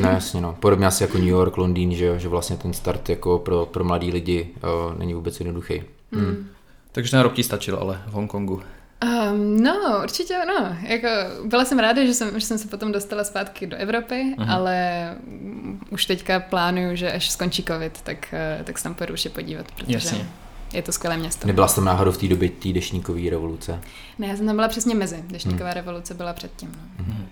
No 0.00 0.08
jasně, 0.08 0.40
no. 0.40 0.56
Podobně 0.60 0.86
asi 0.86 1.02
jako 1.02 1.18
New 1.18 1.26
York, 1.26 1.56
Londýn, 1.56 1.94
že, 1.94 2.04
jo, 2.04 2.18
že 2.18 2.28
vlastně 2.28 2.56
ten 2.56 2.72
start 2.72 3.08
jako 3.08 3.38
pro, 3.38 3.66
pro 3.66 3.84
mladý 3.84 4.10
lidi 4.10 4.48
uh, 4.56 4.98
není 4.98 5.14
vůbec 5.14 5.40
jednoduchý. 5.40 5.82
Hmm. 6.12 6.34
To 6.34 6.92
Takže 6.92 7.10
ten 7.10 7.20
rok 7.20 7.34
ti 7.34 7.42
stačil 7.42 7.76
ale 7.76 8.02
v 8.06 8.12
Hongkongu. 8.12 8.62
Um, 9.04 9.62
no, 9.62 10.00
určitě 10.02 10.36
ano. 10.36 10.76
Jako, 10.82 11.08
byla 11.44 11.64
jsem 11.64 11.78
ráda, 11.78 12.04
že 12.04 12.14
jsem, 12.14 12.40
že 12.40 12.46
jsem 12.46 12.58
se 12.58 12.68
potom 12.68 12.92
dostala 12.92 13.24
zpátky 13.24 13.66
do 13.66 13.76
Evropy, 13.76 14.34
uh-huh. 14.38 14.52
ale 14.52 15.16
už 15.90 16.06
teďka 16.06 16.40
plánuju, 16.40 16.96
že 16.96 17.12
až 17.12 17.30
skončí 17.30 17.62
covid, 17.62 18.02
tak, 18.02 18.34
eh, 18.34 18.62
tak 18.64 18.78
se 18.78 18.84
tam 18.84 18.94
pojedu 18.94 19.14
už 19.14 19.24
je 19.24 19.30
podívat, 19.30 19.66
protože 19.72 19.92
Jasně. 19.92 20.28
je 20.72 20.82
to 20.82 20.92
skvělé 20.92 21.16
město. 21.16 21.46
Nebyla 21.46 21.68
jsem 21.68 21.84
náhodou 21.84 22.12
v 22.12 22.18
té 22.18 22.28
době 22.28 22.48
té 22.48 22.68
dešníkové 22.68 23.30
revoluce? 23.30 23.80
Ne, 24.18 24.26
já 24.26 24.36
jsem 24.36 24.46
tam 24.46 24.56
byla 24.56 24.68
přesně 24.68 24.94
mezi. 24.94 25.24
Dešníková 25.26 25.70
hmm. 25.70 25.74
revoluce 25.74 26.14
byla 26.14 26.32
předtím. 26.32 26.72
No. 26.98 27.04
Hmm. 27.04 27.26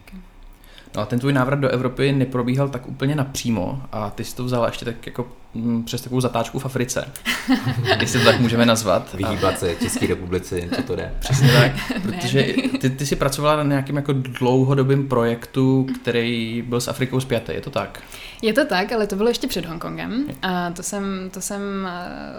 No 0.94 1.02
a 1.02 1.06
ten 1.06 1.18
tvůj 1.18 1.32
návrat 1.32 1.56
do 1.56 1.68
Evropy 1.68 2.12
neprobíhal 2.12 2.68
tak 2.68 2.88
úplně 2.88 3.14
napřímo 3.14 3.82
a 3.92 4.10
ty 4.10 4.24
jsi 4.24 4.36
to 4.36 4.44
vzala 4.44 4.66
ještě 4.66 4.84
tak 4.84 5.06
jako 5.06 5.28
mm, 5.54 5.84
přes 5.84 6.02
takovou 6.02 6.20
zatáčku 6.20 6.58
v 6.58 6.66
Africe, 6.66 7.12
jestli 8.00 8.18
to 8.18 8.24
tak 8.24 8.40
můžeme 8.40 8.66
nazvat. 8.66 9.14
Vyhýbat 9.14 9.58
se 9.58 9.74
České 9.74 10.06
republice, 10.06 10.60
co 10.76 10.82
to 10.82 10.96
jde. 10.96 11.14
Přesně 11.18 11.52
tak, 11.52 11.72
protože 12.02 12.46
ty, 12.80 12.90
ty 12.90 13.06
jsi 13.06 13.16
pracovala 13.16 13.56
na 13.56 13.62
nějakém 13.62 13.96
jako 13.96 14.12
dlouhodobém 14.12 15.08
projektu, 15.08 15.86
který 16.02 16.62
byl 16.66 16.80
s 16.80 16.88
Afrikou 16.88 17.20
zpětý, 17.20 17.52
je 17.52 17.60
to 17.60 17.70
tak? 17.70 18.02
Je 18.42 18.52
to 18.52 18.64
tak, 18.64 18.92
ale 18.92 19.06
to 19.06 19.16
bylo 19.16 19.28
ještě 19.28 19.46
před 19.46 19.66
Hongkongem. 19.66 20.26
A 20.42 20.70
to 20.70 20.82
jsem, 20.82 21.30
to 21.30 21.40
jsem 21.40 21.88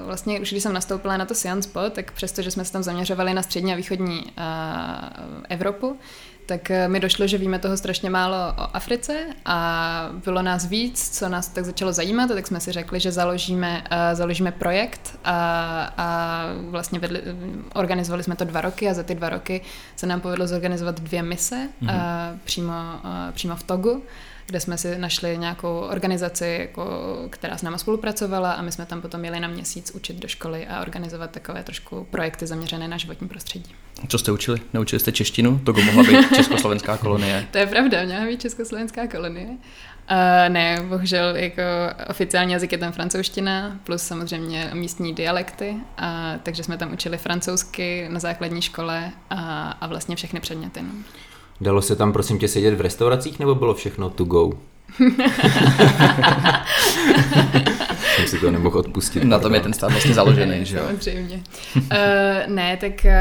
vlastně, 0.05 0.39
už 0.39 0.51
když 0.51 0.63
jsem 0.63 0.73
nastoupila 0.73 1.17
na 1.17 1.25
to 1.25 1.35
Science 1.35 1.69
Spot, 1.69 1.93
tak 1.93 2.11
přesto, 2.11 2.41
že 2.41 2.51
jsme 2.51 2.65
se 2.65 2.73
tam 2.73 2.83
zaměřovali 2.83 3.33
na 3.33 3.43
střední 3.43 3.73
a 3.73 3.75
východní 3.75 4.23
uh, 4.23 4.31
Evropu, 5.49 5.97
tak 6.47 6.71
eh, 6.71 6.87
mi 6.87 6.99
došlo, 6.99 7.27
že 7.27 7.37
víme 7.37 7.59
toho 7.59 7.77
strašně 7.77 8.09
málo 8.09 8.37
o 8.57 8.75
Africe 8.75 9.25
a 9.45 10.09
bylo 10.25 10.41
nás 10.41 10.65
víc, 10.65 11.17
co 11.19 11.29
nás 11.29 11.47
tak 11.47 11.65
začalo 11.65 11.93
zajímat, 11.93 12.31
a 12.31 12.33
tak 12.33 12.47
jsme 12.47 12.59
si 12.59 12.71
řekli, 12.71 12.99
že 12.99 13.11
založíme, 13.11 13.83
uh, 13.91 13.97
založíme 14.13 14.51
projekt 14.51 15.19
a, 15.23 15.37
a 15.97 16.45
vlastně 16.69 16.99
vedli, 16.99 17.21
organizovali 17.73 18.23
jsme 18.23 18.35
to 18.35 18.45
dva 18.45 18.61
roky 18.61 18.89
a 18.89 18.93
za 18.93 19.03
ty 19.03 19.15
dva 19.15 19.29
roky 19.29 19.61
se 19.95 20.07
nám 20.07 20.21
povedlo 20.21 20.47
zorganizovat 20.47 20.99
dvě 20.99 21.23
mise 21.23 21.69
mm-hmm. 21.81 21.95
uh, 21.95 22.39
přímo, 22.43 22.73
uh, 23.03 23.09
přímo 23.33 23.55
v 23.55 23.63
Togu 23.63 24.03
kde 24.47 24.59
jsme 24.59 24.77
si 24.77 24.97
našli 24.97 25.37
nějakou 25.37 25.79
organizaci, 25.79 26.57
jako, 26.59 26.85
která 27.29 27.57
s 27.57 27.61
náma 27.61 27.77
spolupracovala 27.77 28.51
a 28.51 28.61
my 28.61 28.71
jsme 28.71 28.85
tam 28.85 29.01
potom 29.01 29.25
jeli 29.25 29.39
na 29.39 29.47
měsíc 29.47 29.91
učit 29.91 30.15
do 30.15 30.27
školy 30.27 30.67
a 30.67 30.81
organizovat 30.81 31.31
takové 31.31 31.63
trošku 31.63 32.07
projekty 32.11 32.47
zaměřené 32.47 32.87
na 32.87 32.97
životní 32.97 33.27
prostředí. 33.27 33.75
Co 34.07 34.17
jste 34.17 34.31
učili? 34.31 34.61
Naučili 34.73 34.99
jste 34.99 35.11
češtinu? 35.11 35.59
To 35.59 35.73
mohla 35.73 36.03
být 36.03 36.29
československá 36.35 36.97
kolonie. 36.97 37.47
to 37.51 37.57
je 37.57 37.67
pravda, 37.67 38.03
měla 38.03 38.25
být 38.25 38.41
československá 38.41 39.07
kolonie. 39.07 39.47
Uh, 39.47 40.53
ne, 40.53 40.81
bohužel 40.89 41.35
jako 41.35 41.61
oficiální 42.09 42.53
jazyk 42.53 42.71
je 42.71 42.77
tam 42.77 42.91
francouzština, 42.91 43.79
plus 43.83 44.01
samozřejmě 44.01 44.69
místní 44.73 45.13
dialekty, 45.13 45.75
a, 45.97 46.33
takže 46.43 46.63
jsme 46.63 46.77
tam 46.77 46.93
učili 46.93 47.17
francouzsky 47.17 48.07
na 48.09 48.19
základní 48.19 48.61
škole 48.61 49.11
a, 49.29 49.71
a 49.71 49.87
vlastně 49.87 50.15
všechny 50.15 50.39
předměty. 50.39 50.81
No. 50.81 50.89
Dalo 51.61 51.81
se 51.81 51.95
tam 51.95 52.13
prosím 52.13 52.39
tě 52.39 52.47
sedět 52.47 52.73
v 52.73 52.81
restauracích 52.81 53.39
nebo 53.39 53.55
bylo 53.55 53.73
všechno 53.73 54.09
to 54.09 54.23
go? 54.23 54.51
jsem 58.17 58.27
si 58.27 58.39
to 58.39 58.51
nemohl 58.51 58.79
odpustit. 58.79 59.23
Na 59.23 59.39
tom 59.39 59.53
je 59.53 59.59
ten 59.59 59.73
stát 59.73 59.91
vlastně 59.91 60.13
založený, 60.13 60.65
že 60.65 60.77
jo? 60.77 60.83
Samozřejmě. 60.85 61.43
uh, 61.75 61.81
ne, 62.47 62.77
tak 62.77 62.93
uh, 63.05 63.11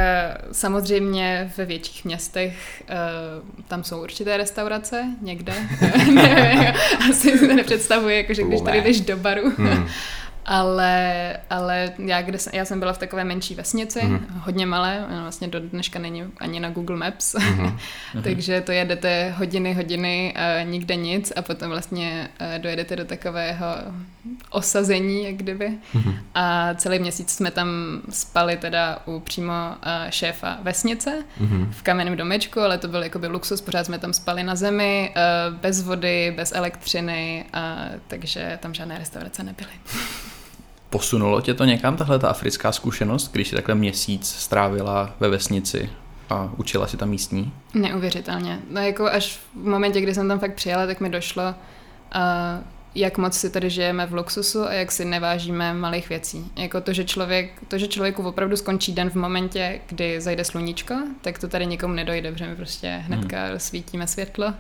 samozřejmě 0.53 1.53
ve 1.57 1.65
větších 1.65 2.05
městech 2.05 2.83
uh, 2.91 3.65
tam 3.69 3.85
jsou 3.85 4.03
určité 4.03 4.37
restaurace 4.37 5.05
někde. 5.21 5.53
asi 7.11 7.39
si 7.39 7.49
to 7.49 7.55
nepředstavuje, 7.55 8.17
jako 8.17 8.35
že 8.35 8.43
když 8.43 8.61
tady 8.61 8.81
jdeš 8.81 9.01
do 9.01 9.17
baru. 9.17 9.53
Hmm 9.57 9.89
ale, 10.47 11.37
ale 11.51 11.93
já, 11.99 12.23
kde 12.23 12.39
jsem, 12.39 12.53
já 12.55 12.65
jsem 12.65 12.79
byla 12.79 12.93
v 12.93 12.99
takové 12.99 13.25
menší 13.25 13.55
vesnici, 13.55 14.01
mm-hmm. 14.01 14.21
hodně 14.41 14.67
malé, 14.67 15.05
vlastně 15.23 15.49
do 15.49 15.61
dneška 15.61 15.99
není 15.99 16.25
ani 16.39 16.61
na 16.61 16.71
Google 16.71 16.97
Maps, 16.97 17.35
mm-hmm. 17.35 17.79
takže 18.23 18.61
to 18.61 18.73
jedete 18.73 19.35
hodiny, 19.37 19.75
hodiny, 19.75 20.35
uh, 20.37 20.71
nikde 20.71 20.97
nic 20.97 21.33
a 21.37 21.43
potom 21.43 21.69
vlastně 21.69 22.29
uh, 22.41 22.63
dojedete 22.63 22.97
do 22.97 23.05
takového 23.05 23.67
osazení, 24.51 25.25
jak 25.25 25.35
kdyby. 25.35 25.69
Mm-hmm. 25.95 26.15
A 26.35 26.75
celý 26.75 26.99
měsíc 26.99 27.31
jsme 27.31 27.51
tam 27.51 27.69
spali 28.11 28.57
teda 28.57 28.99
u 29.07 29.21
přímo 29.21 29.53
uh, 29.53 30.11
šéfa 30.11 30.59
vesnice 30.63 31.25
mm-hmm. 31.41 31.71
v 31.71 31.83
kamenném 31.83 32.17
domečku, 32.17 32.61
ale 32.61 32.79
to 32.79 32.89
byl 32.89 33.03
jakoby 33.03 33.27
luxus, 33.27 33.61
pořád 33.61 33.87
jsme 33.87 33.99
tam 33.99 34.13
spali 34.13 34.43
na 34.43 34.55
zemi, 34.55 35.15
uh, 35.17 35.57
bez 35.57 35.83
vody, 35.83 36.35
bez 36.37 36.53
elektřiny, 36.53 37.45
uh, 37.55 37.61
takže 38.07 38.59
tam 38.63 38.75
žádné 38.75 38.99
restaurace 38.99 39.43
nebyly. 39.43 39.71
Posunulo 40.91 41.41
tě 41.41 41.55
to 41.55 41.65
někam, 41.65 41.97
tahle 41.97 42.19
ta 42.19 42.29
africká 42.29 42.73
zkušenost, 42.73 43.33
když 43.33 43.49
jsi 43.49 43.57
takhle 43.57 43.75
měsíc 43.75 44.27
strávila 44.27 45.15
ve 45.21 45.29
vesnici 45.29 45.91
a 46.31 46.51
učila 46.57 46.87
si 46.87 46.97
tam 46.97 47.09
místní? 47.09 47.53
Neuvěřitelně. 47.75 48.61
No 48.71 48.81
jako 48.81 49.07
až 49.07 49.37
v 49.37 49.67
momentě, 49.67 50.01
kdy 50.01 50.15
jsem 50.15 50.29
tam 50.29 50.39
fakt 50.39 50.55
přijela, 50.55 50.87
tak 50.87 51.01
mi 51.01 51.09
došlo, 51.09 51.43
uh, 51.49 52.65
jak 52.95 53.19
moc 53.19 53.35
si 53.35 53.51
tady 53.51 53.71
žijeme 53.71 54.07
v 54.07 54.15
luxusu 54.15 54.67
a 54.67 54.73
jak 54.73 54.93
si 54.93 55.05
nevážíme 55.05 55.75
malých 55.75 56.09
věcí. 56.09 56.53
Jako 56.57 56.81
to, 56.81 56.93
že, 56.93 57.05
člověk, 57.05 57.51
to, 57.69 57.79
že 57.79 57.89
člověku 57.89 58.23
opravdu 58.23 58.57
skončí 58.57 58.93
den 58.93 59.11
v 59.11 59.15
momentě, 59.15 59.81
kdy 59.87 60.21
zajde 60.21 60.45
sluníčko, 60.45 60.95
tak 61.21 61.39
to 61.39 61.49
tady 61.49 61.67
nikomu 61.67 61.95
nedojde, 61.95 62.33
protože 62.33 62.47
my 62.47 62.57
prostě 62.57 62.89
hnedka 63.07 63.47
hmm. 63.47 63.59
svítíme 63.59 64.07
světlo 64.07 64.55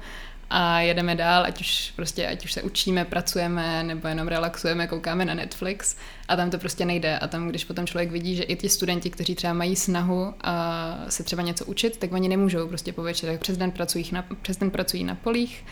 a 0.50 0.80
jedeme 0.80 1.14
dál, 1.14 1.44
ať 1.44 1.60
už 1.60 1.92
prostě, 1.96 2.26
ať 2.26 2.44
už 2.44 2.52
se 2.52 2.62
učíme, 2.62 3.04
pracujeme, 3.04 3.82
nebo 3.82 4.08
jenom 4.08 4.28
relaxujeme, 4.28 4.86
koukáme 4.86 5.24
na 5.24 5.34
Netflix 5.34 5.96
a 6.28 6.36
tam 6.36 6.50
to 6.50 6.58
prostě 6.58 6.84
nejde. 6.84 7.18
A 7.18 7.26
tam, 7.26 7.48
když 7.48 7.64
potom 7.64 7.86
člověk 7.86 8.10
vidí, 8.10 8.36
že 8.36 8.42
i 8.42 8.56
ti 8.56 8.68
studenti, 8.68 9.10
kteří 9.10 9.34
třeba 9.34 9.52
mají 9.52 9.76
snahu 9.76 10.34
a 10.40 10.96
se 11.08 11.22
třeba 11.22 11.42
něco 11.42 11.64
učit, 11.64 11.96
tak 11.96 12.12
oni 12.12 12.28
nemůžou 12.28 12.68
prostě 12.68 12.92
po 12.92 13.02
večerech. 13.02 13.40
Přes 13.40 13.56
den 13.56 13.70
pracují 13.70 14.08
na, 14.12 14.24
přes 14.42 14.56
den 14.56 14.70
pracují 14.70 15.04
na 15.04 15.14
polích 15.14 15.64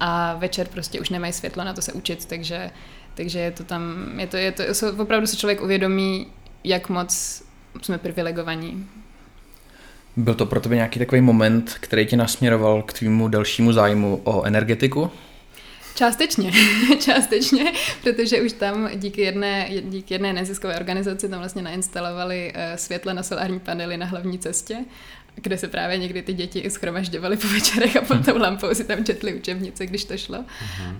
a 0.00 0.34
večer 0.34 0.68
prostě 0.68 1.00
už 1.00 1.10
nemají 1.10 1.32
světlo 1.32 1.64
na 1.64 1.72
to 1.72 1.82
se 1.82 1.92
učit, 1.92 2.26
takže, 2.26 2.70
takže 3.14 3.38
je 3.38 3.50
to 3.50 3.64
tam, 3.64 4.12
je 4.20 4.26
to, 4.26 4.36
je 4.36 4.52
to, 4.52 4.62
opravdu 4.98 5.26
se 5.26 5.36
člověk 5.36 5.62
uvědomí, 5.62 6.26
jak 6.64 6.88
moc 6.88 7.42
jsme 7.82 7.98
privilegovaní 7.98 8.88
byl 10.16 10.34
to 10.34 10.46
pro 10.46 10.60
tebe 10.60 10.74
nějaký 10.74 10.98
takový 10.98 11.20
moment, 11.20 11.76
který 11.80 12.06
tě 12.06 12.16
nasměroval 12.16 12.82
k 12.82 12.92
tvýmu 12.92 13.28
dalšímu 13.28 13.72
zájmu 13.72 14.20
o 14.24 14.44
energetiku? 14.44 15.10
Částečně, 15.94 16.52
částečně, 17.00 17.72
protože 18.02 18.42
už 18.42 18.52
tam 18.52 18.90
díky 18.94 19.20
jedné, 19.20 19.68
díky 19.82 20.14
jedné 20.14 20.32
neziskové 20.32 20.76
organizaci 20.76 21.28
tam 21.28 21.38
vlastně 21.38 21.62
nainstalovali 21.62 22.52
uh, 22.54 22.76
světle 22.76 23.14
na 23.14 23.22
solární 23.22 23.60
panely 23.60 23.96
na 23.96 24.06
hlavní 24.06 24.38
cestě, 24.38 24.76
kde 25.34 25.58
se 25.58 25.68
právě 25.68 25.98
někdy 25.98 26.22
ty 26.22 26.32
děti 26.32 26.70
schromažďovaly 26.70 27.36
po 27.36 27.48
večerech 27.48 27.96
a 27.96 28.00
pod 28.00 28.24
tou 28.24 28.38
lampou 28.38 28.74
si 28.74 28.84
tam 28.84 29.04
četli 29.04 29.34
učebnice, 29.34 29.86
když 29.86 30.04
to 30.04 30.16
šlo. 30.16 30.38
Uh-huh. 30.38 30.90
Uh, 30.90 30.94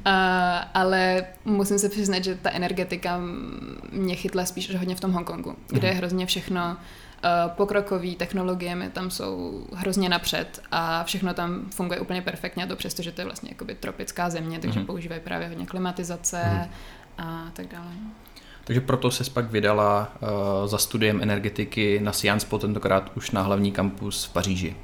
ale 0.74 1.24
musím 1.44 1.78
se 1.78 1.88
přiznat, 1.88 2.24
že 2.24 2.34
ta 2.34 2.50
energetika 2.50 3.20
mě 3.92 4.14
chytla 4.14 4.44
spíš 4.44 4.74
hodně 4.74 4.96
v 4.96 5.00
tom 5.00 5.12
Hongkongu, 5.12 5.56
kde 5.68 5.80
uh-huh. 5.80 5.90
je 5.90 5.92
hrozně 5.96 6.26
všechno 6.26 6.60
Eh, 6.62 6.76
pokrokový 7.48 8.16
technologiemi 8.16 8.90
tam 8.90 9.10
jsou 9.10 9.66
hrozně 9.72 10.08
napřed 10.08 10.62
a 10.70 11.04
všechno 11.04 11.34
tam 11.34 11.70
funguje 11.70 12.00
úplně 12.00 12.22
perfektně 12.22 12.64
a 12.64 12.66
to 12.66 12.76
přesto, 12.76 13.02
že 13.02 13.12
to 13.12 13.20
je 13.20 13.24
vlastně 13.24 13.50
jakoby 13.50 13.74
tropická 13.74 14.30
země, 14.30 14.58
takže 14.58 14.80
mm-hmm. 14.80 14.86
používají 14.86 15.20
právě 15.20 15.48
hodně 15.48 15.66
klimatizace 15.66 16.42
mm-hmm. 16.44 16.68
a 17.18 17.50
tak 17.52 17.66
dále. 17.66 17.90
Takže 18.64 18.80
proto 18.80 19.10
se 19.10 19.30
pak 19.30 19.50
vydala 19.50 20.12
uh, 20.22 20.28
za 20.66 20.78
studiem 20.78 21.22
energetiky 21.22 22.00
na 22.00 22.12
Sciences, 22.12 22.48
tentokrát 22.60 23.12
už 23.14 23.30
na 23.30 23.42
hlavní 23.42 23.72
kampus 23.72 24.24
v 24.24 24.32
Paříži. 24.32 24.76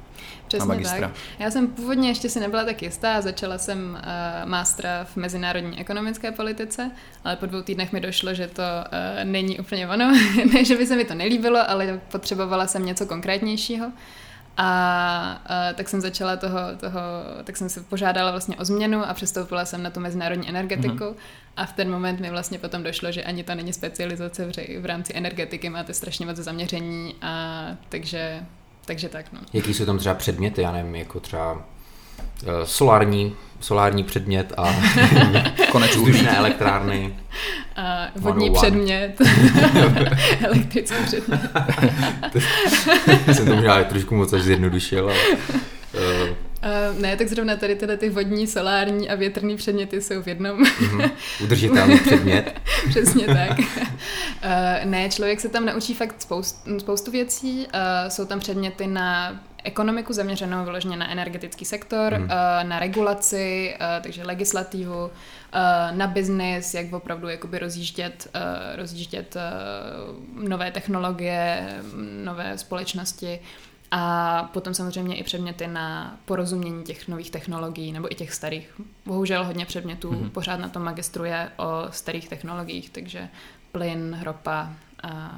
Přesně 0.47 0.67
na 0.67 0.73
magistra. 0.73 1.07
tak. 1.07 1.17
Já 1.39 1.51
jsem 1.51 1.67
původně 1.67 2.09
ještě 2.09 2.29
si 2.29 2.39
nebyla 2.39 2.65
tak 2.65 2.81
jistá, 2.81 3.21
začala 3.21 3.57
jsem 3.57 3.99
uh, 3.99 4.49
mástra 4.49 5.03
v 5.03 5.15
mezinárodní 5.15 5.79
ekonomické 5.79 6.31
politice, 6.31 6.91
ale 7.23 7.35
po 7.35 7.45
dvou 7.45 7.61
týdnech 7.61 7.93
mi 7.93 8.01
došlo, 8.01 8.33
že 8.33 8.47
to 8.47 8.61
uh, 8.61 9.23
není 9.23 9.59
úplně 9.59 9.87
ono, 9.87 10.11
ne, 10.53 10.65
že 10.65 10.77
by 10.77 10.87
se 10.87 10.95
mi 10.95 11.05
to 11.05 11.13
nelíbilo, 11.13 11.69
ale 11.69 12.01
potřebovala 12.11 12.67
jsem 12.67 12.85
něco 12.85 13.05
konkrétnějšího. 13.05 13.91
A 14.59 15.41
uh, 15.49 15.75
tak 15.77 15.89
jsem 15.89 16.01
začala 16.01 16.35
toho, 16.37 16.59
toho, 16.79 16.99
tak 17.43 17.57
jsem 17.57 17.69
se 17.69 17.81
požádala 17.81 18.31
vlastně 18.31 18.55
o 18.55 18.65
změnu 18.65 19.09
a 19.09 19.13
přestoupila 19.13 19.65
jsem 19.65 19.83
na 19.83 19.89
tu 19.89 19.99
mezinárodní 19.99 20.49
energetiku 20.49 21.03
mm. 21.03 21.15
a 21.57 21.65
v 21.65 21.73
ten 21.73 21.91
moment 21.91 22.19
mi 22.19 22.29
vlastně 22.29 22.59
potom 22.59 22.83
došlo, 22.83 23.11
že 23.11 23.23
ani 23.23 23.43
to 23.43 23.55
není 23.55 23.73
specializace 23.73 24.45
v, 24.45 24.81
v 24.81 24.85
rámci 24.85 25.13
energetiky, 25.15 25.69
máte 25.69 25.93
strašně 25.93 26.25
moc 26.25 26.37
zaměření 26.37 27.15
a 27.21 27.65
takže 27.89 28.45
takže 28.87 29.09
tak, 29.09 29.25
no. 29.33 29.39
Jaký 29.53 29.73
jsou 29.73 29.85
tam 29.85 29.97
třeba 29.97 30.15
předměty, 30.15 30.61
já 30.61 30.71
nevím, 30.71 30.95
jako 30.95 31.19
třeba 31.19 31.53
uh, 31.53 31.59
solární, 32.63 33.35
solární 33.59 34.03
předmět 34.03 34.53
a 34.57 34.75
konec 35.71 35.95
vzdušné 35.95 36.37
elektrárny. 36.37 37.15
A 37.75 38.07
vodní 38.15 38.51
předmět. 38.51 39.21
Elektrický 40.41 40.95
předmět. 41.05 41.41
jsem 43.33 43.45
to 43.45 43.55
možná 43.55 43.83
trošku 43.83 44.15
moc 44.15 44.33
až 44.33 44.41
zjednodušil, 44.41 45.09
ale 45.09 45.15
uh, 46.63 47.01
ne, 47.01 47.17
tak 47.17 47.27
zrovna 47.27 47.55
tady 47.55 47.75
tyhle 47.75 47.97
ty 47.97 48.09
vodní, 48.09 48.47
solární 48.47 49.09
a 49.09 49.15
větrný 49.15 49.57
předměty 49.57 50.01
jsou 50.01 50.21
v 50.21 50.27
jednom. 50.27 50.63
Mm-hmm. 50.63 51.11
Udržitelný 51.43 51.99
předmět. 51.99 52.53
Přesně 52.89 53.25
tak. 53.25 53.59
uh, 53.59 53.65
ne, 54.85 55.09
člověk 55.09 55.39
se 55.39 55.49
tam 55.49 55.65
naučí 55.65 55.93
fakt 55.93 56.21
spoust, 56.21 56.67
spoustu 56.79 57.11
věcí. 57.11 57.67
Uh, 57.67 58.09
jsou 58.09 58.25
tam 58.25 58.39
předměty 58.39 58.87
na 58.87 59.39
ekonomiku 59.63 60.13
zaměřenou 60.13 60.63
vyloženě 60.63 60.97
na 60.97 61.11
energetický 61.11 61.65
sektor, 61.65 62.17
mm. 62.17 62.23
uh, 62.23 62.29
na 62.63 62.79
regulaci, 62.79 63.75
uh, 63.79 64.03
takže 64.03 64.23
legislativu, 64.23 65.05
uh, 65.05 65.09
na 65.97 66.07
biznis, 66.07 66.73
jak 66.73 66.93
opravdu 66.93 67.27
jakoby 67.27 67.59
rozjíždět, 67.59 68.27
uh, 68.35 68.41
rozjíždět 68.75 69.35
uh, 69.35 70.49
nové 70.49 70.71
technologie, 70.71 71.69
nové 72.23 72.57
společnosti. 72.57 73.39
A 73.91 74.43
potom 74.53 74.73
samozřejmě 74.73 75.15
i 75.15 75.23
předměty 75.23 75.67
na 75.67 76.17
porozumění 76.25 76.83
těch 76.83 77.07
nových 77.07 77.31
technologií 77.31 77.91
nebo 77.91 78.11
i 78.11 78.15
těch 78.15 78.33
starých. 78.33 78.81
Bohužel 79.05 79.45
hodně 79.45 79.65
předmětů 79.65 80.11
mm-hmm. 80.11 80.29
pořád 80.29 80.57
na 80.57 80.69
tom 80.69 80.83
magistruje 80.83 81.49
o 81.57 81.87
starých 81.89 82.29
technologiích, 82.29 82.89
takže 82.89 83.27
plyn, 83.71 84.19
ropa, 84.23 84.69
a 85.03 85.31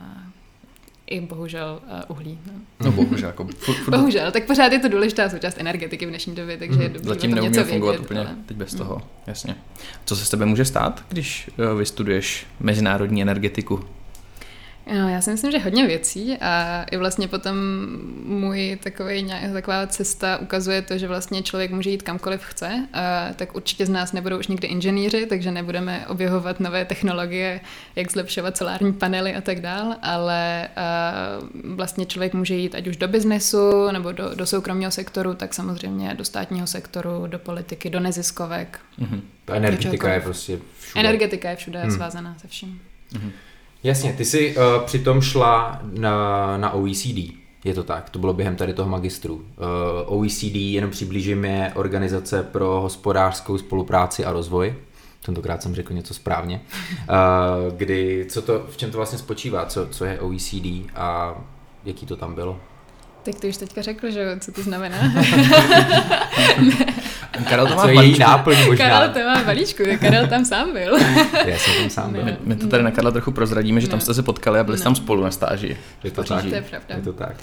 i 1.08 1.22
bohužel 1.22 1.82
uh, 2.10 2.18
uhlí. 2.18 2.40
No, 2.46 2.54
no 2.86 2.92
bohužel. 2.92 3.30
Jako, 3.30 3.48
furt, 3.58 3.76
furt... 3.76 3.98
Bohužel, 3.98 4.32
tak 4.32 4.46
pořád 4.46 4.72
je 4.72 4.80
to 4.80 4.90
důležitá 4.90 5.30
součást 5.30 5.58
energetiky 5.58 6.06
v 6.06 6.10
dnešní 6.10 6.36
době, 6.36 6.58
takže 6.58 6.76
mm, 6.76 6.82
je 6.82 6.90
dobrý 6.90 7.08
Zatím 7.08 7.36
neumí 7.36 7.58
fungovat 7.64 7.92
vědět, 7.92 8.06
úplně 8.06 8.20
ale... 8.20 8.36
teď 8.46 8.58
bez 8.58 8.74
toho, 8.74 8.96
mm. 8.96 9.02
jasně. 9.28 9.56
Co 10.06 10.16
se 10.16 10.26
s 10.26 10.30
tebe 10.30 10.46
může 10.46 10.66
stát, 10.66 11.04
když 11.10 11.50
uh, 11.58 11.80
vystuduješ 11.80 12.48
mezinárodní 12.60 13.22
energetiku? 13.22 13.84
No, 14.94 15.10
já 15.10 15.22
si 15.22 15.32
myslím, 15.32 15.52
že 15.52 15.60
hodně 15.60 15.88
věcí 15.88 16.38
a 16.42 16.84
i 16.92 16.98
vlastně 16.98 17.28
potom 17.28 17.58
můj 18.24 18.78
takový, 18.84 19.34
taková 19.54 19.88
cesta 19.88 20.38
ukazuje 20.38 20.82
to, 20.82 20.98
že 20.98 21.08
vlastně 21.08 21.44
člověk 21.44 21.72
může 21.72 21.90
jít 21.90 22.02
kamkoliv 22.02 22.42
chce, 22.44 22.88
a 22.94 23.34
tak 23.36 23.56
určitě 23.56 23.86
z 23.86 23.90
nás 23.90 24.14
nebudou 24.14 24.40
už 24.40 24.48
nikdy 24.48 24.68
inženýři, 24.68 25.26
takže 25.26 25.52
nebudeme 25.52 26.08
objevovat 26.08 26.60
nové 26.60 26.86
technologie, 26.86 27.62
jak 27.96 28.12
zlepšovat 28.12 28.58
solární 28.58 28.94
panely 28.94 29.36
a 29.36 29.42
tak 29.42 29.60
dál, 29.60 29.96
ale 30.02 30.68
vlastně 31.64 32.06
člověk 32.06 32.34
může 32.34 32.56
jít 32.56 32.76
ať 32.76 32.88
už 32.88 32.98
do 32.98 33.08
biznesu 33.08 33.92
nebo 33.92 34.12
do, 34.12 34.36
do 34.36 34.46
soukromého 34.46 34.92
sektoru, 34.92 35.34
tak 35.34 35.54
samozřejmě 35.54 36.14
do 36.14 36.26
státního 36.26 36.68
sektoru, 36.68 37.28
do 37.28 37.40
politiky, 37.40 37.90
do 37.90 38.00
neziskovek. 38.00 38.80
Mm-hmm. 39.00 39.22
Ta 39.46 39.56
energetika 39.56 40.14
je 40.14 40.22
prostě 40.22 40.60
všude. 40.80 41.00
Energetika 41.00 41.50
je 41.50 41.56
všude 41.56 41.82
hmm. 41.82 41.92
svázaná 41.92 42.36
se 42.42 42.48
vším. 42.48 42.82
Mm-hmm. 43.14 43.32
Jasně, 43.84 44.14
ty 44.14 44.26
jsi 44.26 44.56
uh, 44.58 44.84
přitom 44.86 45.22
šla 45.22 45.82
na, 45.84 46.58
na 46.58 46.72
OECD. 46.74 47.40
Je 47.64 47.74
to 47.74 47.84
tak, 47.84 48.10
to 48.10 48.20
bylo 48.20 48.34
během 48.34 48.56
tady 48.56 48.74
toho 48.74 48.90
magistru. 48.90 49.36
Uh, 49.36 49.42
eh, 49.42 50.06
OECD, 50.06 50.56
jenom 50.56 50.92
přiblížím, 50.92 51.46
je 51.46 51.72
Organizace 51.76 52.44
pro 52.44 52.82
hospodářskou 52.82 53.58
spolupráci 53.58 54.26
a 54.26 54.32
rozvoj. 54.32 54.76
Tentokrát 55.26 55.64
jsem 55.64 55.76
řekl 55.76 55.94
něco 55.94 56.14
správně. 56.14 56.62
Uh, 56.92 57.78
kdy, 57.78 58.26
co 58.30 58.42
to, 58.42 58.66
v 58.70 58.78
čem 58.78 58.92
to 58.92 58.98
vlastně 58.98 59.20
spočívá? 59.20 59.66
Co, 59.66 59.88
co 59.88 60.06
je 60.06 60.20
OECD 60.20 60.92
a 60.96 61.36
jaký 61.86 62.06
to 62.06 62.16
tam 62.16 62.36
bylo? 62.36 62.60
Tak 63.24 63.36
ty 63.36 63.50
už 63.50 63.58
teďka 63.58 63.82
řekl, 63.82 64.12
že 64.12 64.38
co 64.40 64.52
to 64.52 64.64
znamená. 64.64 64.98
Karel 67.44 67.68
to 67.68 67.76
má 67.76 67.82
co 67.82 67.90
její 67.90 68.20
náplň 68.20 68.58
možná. 68.68 68.90
Karel 68.90 69.10
to 69.10 69.20
má 69.20 69.44
balíčku, 69.44 69.84
Karel 70.00 70.28
tam 70.28 70.46
sám 70.46 70.74
byl. 70.74 71.00
Já 71.46 71.58
jsem 71.58 71.74
tam 71.82 71.90
sám 71.90 72.12
byl. 72.14 72.24
My, 72.24 72.38
my 72.44 72.56
to 72.56 72.68
tady 72.68 72.84
na 72.84 72.92
Karla 72.92 73.12
trochu 73.12 73.32
prozradíme, 73.32 73.82
že 73.82 73.88
tam 73.88 74.00
jste 74.00 74.14
se 74.14 74.24
potkali 74.24 74.60
a 74.60 74.64
byli 74.64 74.78
jste 74.78 74.84
tam 74.84 74.96
spolu 74.96 75.24
na 75.24 75.32
stáži. 75.32 75.78
Je 76.04 76.12
to 76.12 76.24
tak. 76.24 76.46
To 76.46 76.56
je 76.56 76.62
pravda. 76.62 76.96
Je 76.96 77.02
to 77.02 77.14
tak. 77.14 77.36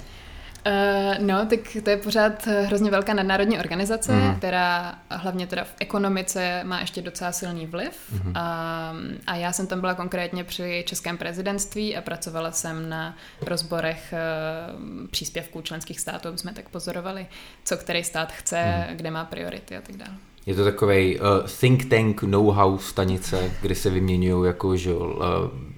Uh, 0.67 1.25
no, 1.25 1.45
tak 1.45 1.59
to 1.83 1.89
je 1.89 1.97
pořád 1.97 2.47
hrozně 2.47 2.91
velká 2.91 3.13
nadnárodní 3.13 3.59
organizace, 3.59 4.11
mm. 4.11 4.35
která 4.35 4.95
hlavně 5.09 5.47
teda 5.47 5.63
v 5.63 5.73
ekonomice 5.79 6.61
má 6.63 6.79
ještě 6.79 7.01
docela 7.01 7.31
silný 7.31 7.65
vliv. 7.65 7.91
Mm. 8.11 8.31
A, 8.35 8.93
a 9.27 9.35
já 9.35 9.51
jsem 9.51 9.67
tam 9.67 9.79
byla 9.79 9.93
konkrétně 9.93 10.43
při 10.43 10.83
českém 10.87 11.17
prezidentství 11.17 11.97
a 11.97 12.01
pracovala 12.01 12.51
jsem 12.51 12.89
na 12.89 13.17
rozborech 13.41 14.13
uh, 14.13 15.07
příspěvků 15.07 15.61
členských 15.61 15.99
států, 15.99 16.27
aby 16.27 16.37
jsme 16.37 16.53
tak 16.53 16.69
pozorovali, 16.69 17.27
co 17.63 17.77
který 17.77 18.03
stát 18.03 18.31
chce, 18.31 18.85
mm. 18.89 18.97
kde 18.97 19.11
má 19.11 19.25
priority 19.25 19.77
a 19.77 19.81
tak 19.81 19.97
dále. 19.97 20.11
Je 20.45 20.55
to 20.55 20.63
takový 20.63 21.19
uh, 21.19 21.25
think 21.59 21.85
tank 21.85 22.23
know-how 22.23 22.77
stanice, 22.77 23.51
kde 23.61 23.75
se 23.75 23.89
vyměňují 23.89 24.47
jako 24.47 24.77
že, 24.77 24.93
uh, 24.93 25.13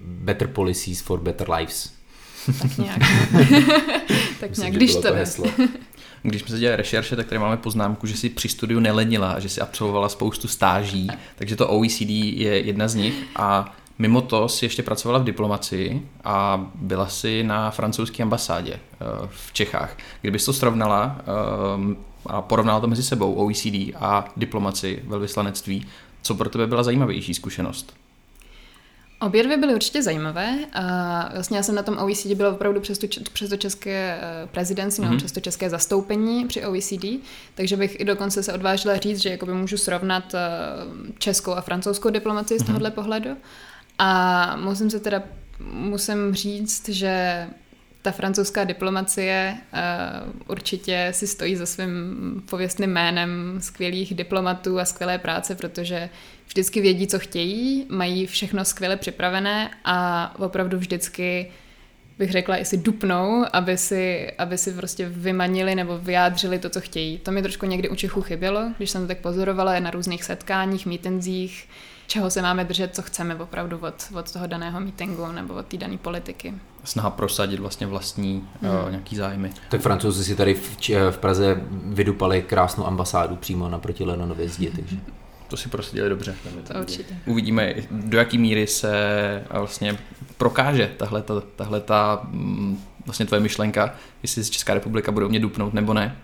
better 0.00 0.48
policies 0.48 1.00
for 1.00 1.20
better 1.20 1.50
lives. 1.50 1.92
Tak 2.62 2.78
nějak. 2.78 2.98
tak 4.40 4.56
nějak, 4.56 4.74
když 4.74 4.94
to, 4.94 5.02
to 5.02 5.14
heslo. 5.14 5.46
Když 6.22 6.42
jsme 6.42 6.50
se 6.50 6.58
dělali 6.58 6.76
rešerše, 6.76 7.16
tak 7.16 7.26
tady 7.26 7.38
máme 7.38 7.56
poznámku, 7.56 8.06
že 8.06 8.16
si 8.16 8.28
při 8.28 8.48
studiu 8.48 8.80
nelenila, 8.80 9.38
že 9.38 9.48
si 9.48 9.60
absolvovala 9.60 10.08
spoustu 10.08 10.48
stáží, 10.48 11.08
takže 11.36 11.56
to 11.56 11.68
OECD 11.68 12.10
je 12.10 12.60
jedna 12.60 12.88
z 12.88 12.94
nich 12.94 13.14
a 13.36 13.76
mimo 13.98 14.20
to 14.20 14.48
si 14.48 14.64
ještě 14.64 14.82
pracovala 14.82 15.18
v 15.18 15.24
diplomacii 15.24 16.08
a 16.24 16.66
byla 16.74 17.08
si 17.08 17.42
na 17.42 17.70
francouzské 17.70 18.22
ambasádě 18.22 18.72
eh, 18.74 19.04
v 19.28 19.52
Čechách. 19.52 19.96
Kdybys 20.20 20.44
to 20.44 20.52
srovnala 20.52 21.20
eh, 21.20 21.96
a 22.26 22.42
porovnala 22.42 22.80
to 22.80 22.86
mezi 22.86 23.02
sebou 23.02 23.34
OECD 23.34 23.94
a 23.96 24.28
diplomaci, 24.36 25.02
velvyslanectví, 25.06 25.86
co 26.22 26.34
pro 26.34 26.48
tebe 26.48 26.66
byla 26.66 26.82
zajímavější 26.82 27.34
zkušenost? 27.34 27.94
Obě 29.20 29.42
dvě 29.42 29.56
byly 29.56 29.74
určitě 29.74 30.02
zajímavé. 30.02 30.58
A 30.72 31.30
vlastně 31.32 31.56
já 31.56 31.62
jsem 31.62 31.74
na 31.74 31.82
tom 31.82 31.98
OECD 31.98 32.26
byla 32.26 32.50
opravdu 32.50 32.80
přes, 32.80 32.98
tu, 32.98 33.06
přes 33.32 33.50
to 33.50 33.56
české 33.56 34.18
eh, 34.20 34.46
prezidenci, 34.46 35.02
mm-hmm. 35.02 35.04
nebo 35.04 35.16
přes 35.16 35.32
to 35.32 35.40
české 35.40 35.70
zastoupení 35.70 36.46
při 36.46 36.64
OECD, 36.64 37.06
takže 37.54 37.76
bych 37.76 38.00
i 38.00 38.04
dokonce 38.04 38.42
se 38.42 38.52
odvážila 38.52 38.96
říct, 38.96 39.22
že 39.22 39.28
jakoby 39.28 39.54
můžu 39.54 39.76
srovnat 39.76 40.34
eh, 40.34 40.38
českou 41.18 41.52
a 41.52 41.60
francouzskou 41.60 42.10
diplomaci 42.10 42.58
z 42.58 42.62
mm-hmm. 42.62 42.66
tohohle 42.66 42.90
pohledu. 42.90 43.30
A 43.98 44.56
musím 44.56 44.90
se 44.90 45.00
teda 45.00 45.22
musím 45.72 46.34
říct, 46.34 46.88
že 46.88 47.46
ta 48.02 48.10
francouzská 48.10 48.64
diplomacie 48.64 49.56
uh, 49.56 50.32
určitě 50.48 51.08
si 51.14 51.26
stojí 51.26 51.56
za 51.56 51.66
svým 51.66 51.92
pověstným 52.50 52.90
jménem 52.90 53.56
skvělých 53.60 54.14
diplomatů 54.14 54.78
a 54.78 54.84
skvělé 54.84 55.18
práce, 55.18 55.54
protože 55.54 56.10
vždycky 56.50 56.80
vědí, 56.80 57.06
co 57.06 57.18
chtějí, 57.18 57.86
mají 57.88 58.26
všechno 58.26 58.64
skvěle 58.64 58.96
připravené 58.96 59.70
a 59.84 60.34
opravdu 60.38 60.78
vždycky 60.78 61.50
bych 62.18 62.30
řekla, 62.30 62.56
jestli 62.56 62.78
dupnou, 62.78 63.44
aby 63.52 63.78
si, 63.78 64.32
aby 64.38 64.58
si 64.58 64.72
prostě 64.72 65.08
vymanili 65.08 65.74
nebo 65.74 65.98
vyjádřili 65.98 66.58
to, 66.58 66.70
co 66.70 66.80
chtějí. 66.80 67.18
To 67.18 67.30
mi 67.30 67.42
trošku 67.42 67.66
někdy 67.66 67.88
u 67.88 67.94
Čechů 67.94 68.22
chybělo, 68.22 68.70
když 68.76 68.90
jsem 68.90 69.02
to 69.02 69.08
tak 69.08 69.18
pozorovala 69.18 69.80
na 69.80 69.90
různých 69.90 70.24
setkáních, 70.24 70.86
mítenzích, 70.86 71.68
čeho 72.06 72.30
se 72.30 72.42
máme 72.42 72.64
držet, 72.64 72.94
co 72.94 73.02
chceme 73.02 73.34
opravdu 73.34 73.78
od, 73.78 73.94
od 74.14 74.32
toho 74.32 74.46
daného 74.46 74.80
meetingu 74.80 75.32
nebo 75.32 75.54
od 75.54 75.66
té 75.66 75.76
dané 75.76 75.98
politiky. 75.98 76.54
Snaha 76.84 77.10
prosadit 77.10 77.60
vlastně 77.60 77.86
vlastní 77.86 78.48
mm. 78.62 78.68
uh, 78.68 78.90
nějaký 78.90 79.16
zájmy. 79.16 79.50
Tak 79.70 79.80
francouzi 79.80 80.24
si 80.24 80.36
tady 80.36 80.54
v, 80.54 80.90
v 81.10 81.18
Praze 81.18 81.60
vydupali 81.84 82.42
krásnou 82.42 82.86
ambasádu 82.86 83.36
přímo 83.36 83.68
naproti 83.68 84.04
Lenonově 84.04 84.48
zdi, 84.48 84.70
takže... 84.76 84.96
To 85.50 85.56
si 85.56 85.68
prosadili 85.68 86.08
dobře. 86.08 86.34
To 86.72 86.78
určitě. 86.78 87.14
Uvidíme, 87.26 87.74
do 87.90 88.18
jaký 88.18 88.38
míry 88.38 88.66
se 88.66 88.92
vlastně 89.50 89.98
prokáže 90.36 90.90
tahle, 90.96 91.22
ta, 91.22 91.42
tahle 91.56 91.80
ta, 91.80 92.20
mm, 92.24 92.78
vlastně 93.06 93.26
tvoje 93.26 93.40
myšlenka, 93.40 93.94
jestli 94.22 94.44
z 94.44 94.50
Česká 94.50 94.74
republika 94.74 95.12
bude 95.12 95.28
mě 95.28 95.40
dupnout 95.40 95.74
nebo 95.74 95.94
ne. 95.94 96.16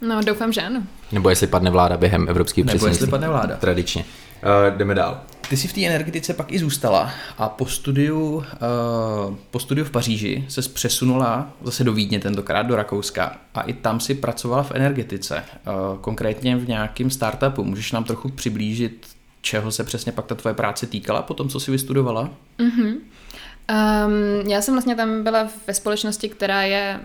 No, 0.00 0.20
doufám, 0.22 0.52
že 0.52 0.62
ano. 0.62 0.82
Nebo 1.12 1.30
jestli 1.30 1.46
padne 1.46 1.70
vláda 1.70 1.96
během 1.96 2.28
evropského 2.28 2.66
Nebo 2.66 2.86
jestli 2.86 3.06
padne 3.06 3.28
vláda. 3.28 3.56
Tradičně. 3.56 4.04
Uh, 4.42 4.76
jdeme 4.78 4.94
dál. 4.94 5.20
Ty 5.48 5.56
jsi 5.56 5.68
v 5.68 5.72
té 5.72 5.84
energetice 5.84 6.34
pak 6.34 6.52
i 6.52 6.58
zůstala 6.58 7.12
a 7.38 7.48
po 7.48 7.66
studiu, 7.66 8.34
uh, 8.36 8.44
po 9.50 9.58
studiu 9.58 9.86
v 9.86 9.90
Paříži 9.90 10.44
se 10.48 10.62
přesunula 10.62 11.52
zase 11.62 11.84
do 11.84 11.92
Vídně, 11.92 12.20
tentokrát 12.20 12.62
do 12.62 12.76
Rakouska 12.76 13.36
a 13.54 13.62
i 13.62 13.72
tam 13.72 14.00
si 14.00 14.14
pracovala 14.14 14.62
v 14.62 14.72
energetice, 14.74 15.44
uh, 15.66 15.98
konkrétně 16.00 16.56
v 16.56 16.68
nějakém 16.68 17.10
startupu. 17.10 17.64
Můžeš 17.64 17.92
nám 17.92 18.04
trochu 18.04 18.28
přiblížit, 18.28 19.06
čeho 19.40 19.72
se 19.72 19.84
přesně 19.84 20.12
pak 20.12 20.26
ta 20.26 20.34
tvoje 20.34 20.54
práce 20.54 20.86
týkala 20.86 21.22
po 21.22 21.34
tom, 21.34 21.48
co 21.48 21.60
jsi 21.60 21.70
vystudovala? 21.70 22.30
Mm-hmm. 22.58 22.96
Um, 23.70 24.50
já 24.50 24.62
jsem 24.62 24.74
vlastně 24.74 24.96
tam 24.96 25.22
byla 25.24 25.48
ve 25.66 25.74
společnosti, 25.74 26.28
která 26.28 26.62
je 26.62 27.00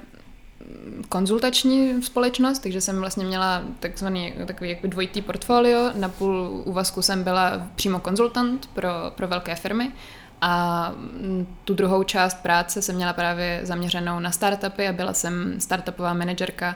konzultační 1.09 2.03
společnost, 2.03 2.59
takže 2.59 2.81
jsem 2.81 2.99
vlastně 2.99 3.25
měla 3.25 3.63
takzvaný 3.79 4.33
takový 4.45 4.69
jako 4.69 4.87
dvojitý 4.87 5.21
portfolio. 5.21 5.91
Na 5.95 6.09
půl 6.09 6.61
úvazku 6.65 7.01
jsem 7.01 7.23
byla 7.23 7.67
přímo 7.75 7.99
konzultant 7.99 8.69
pro, 8.73 8.89
pro 9.15 9.27
velké 9.27 9.55
firmy 9.55 9.91
a 10.41 10.91
tu 11.65 11.73
druhou 11.73 12.03
část 12.03 12.41
práce 12.41 12.81
jsem 12.81 12.95
měla 12.95 13.13
právě 13.13 13.59
zaměřenou 13.63 14.19
na 14.19 14.31
startupy 14.31 14.87
a 14.87 14.93
byla 14.93 15.13
jsem 15.13 15.59
startupová 15.59 16.13
manažerka 16.13 16.75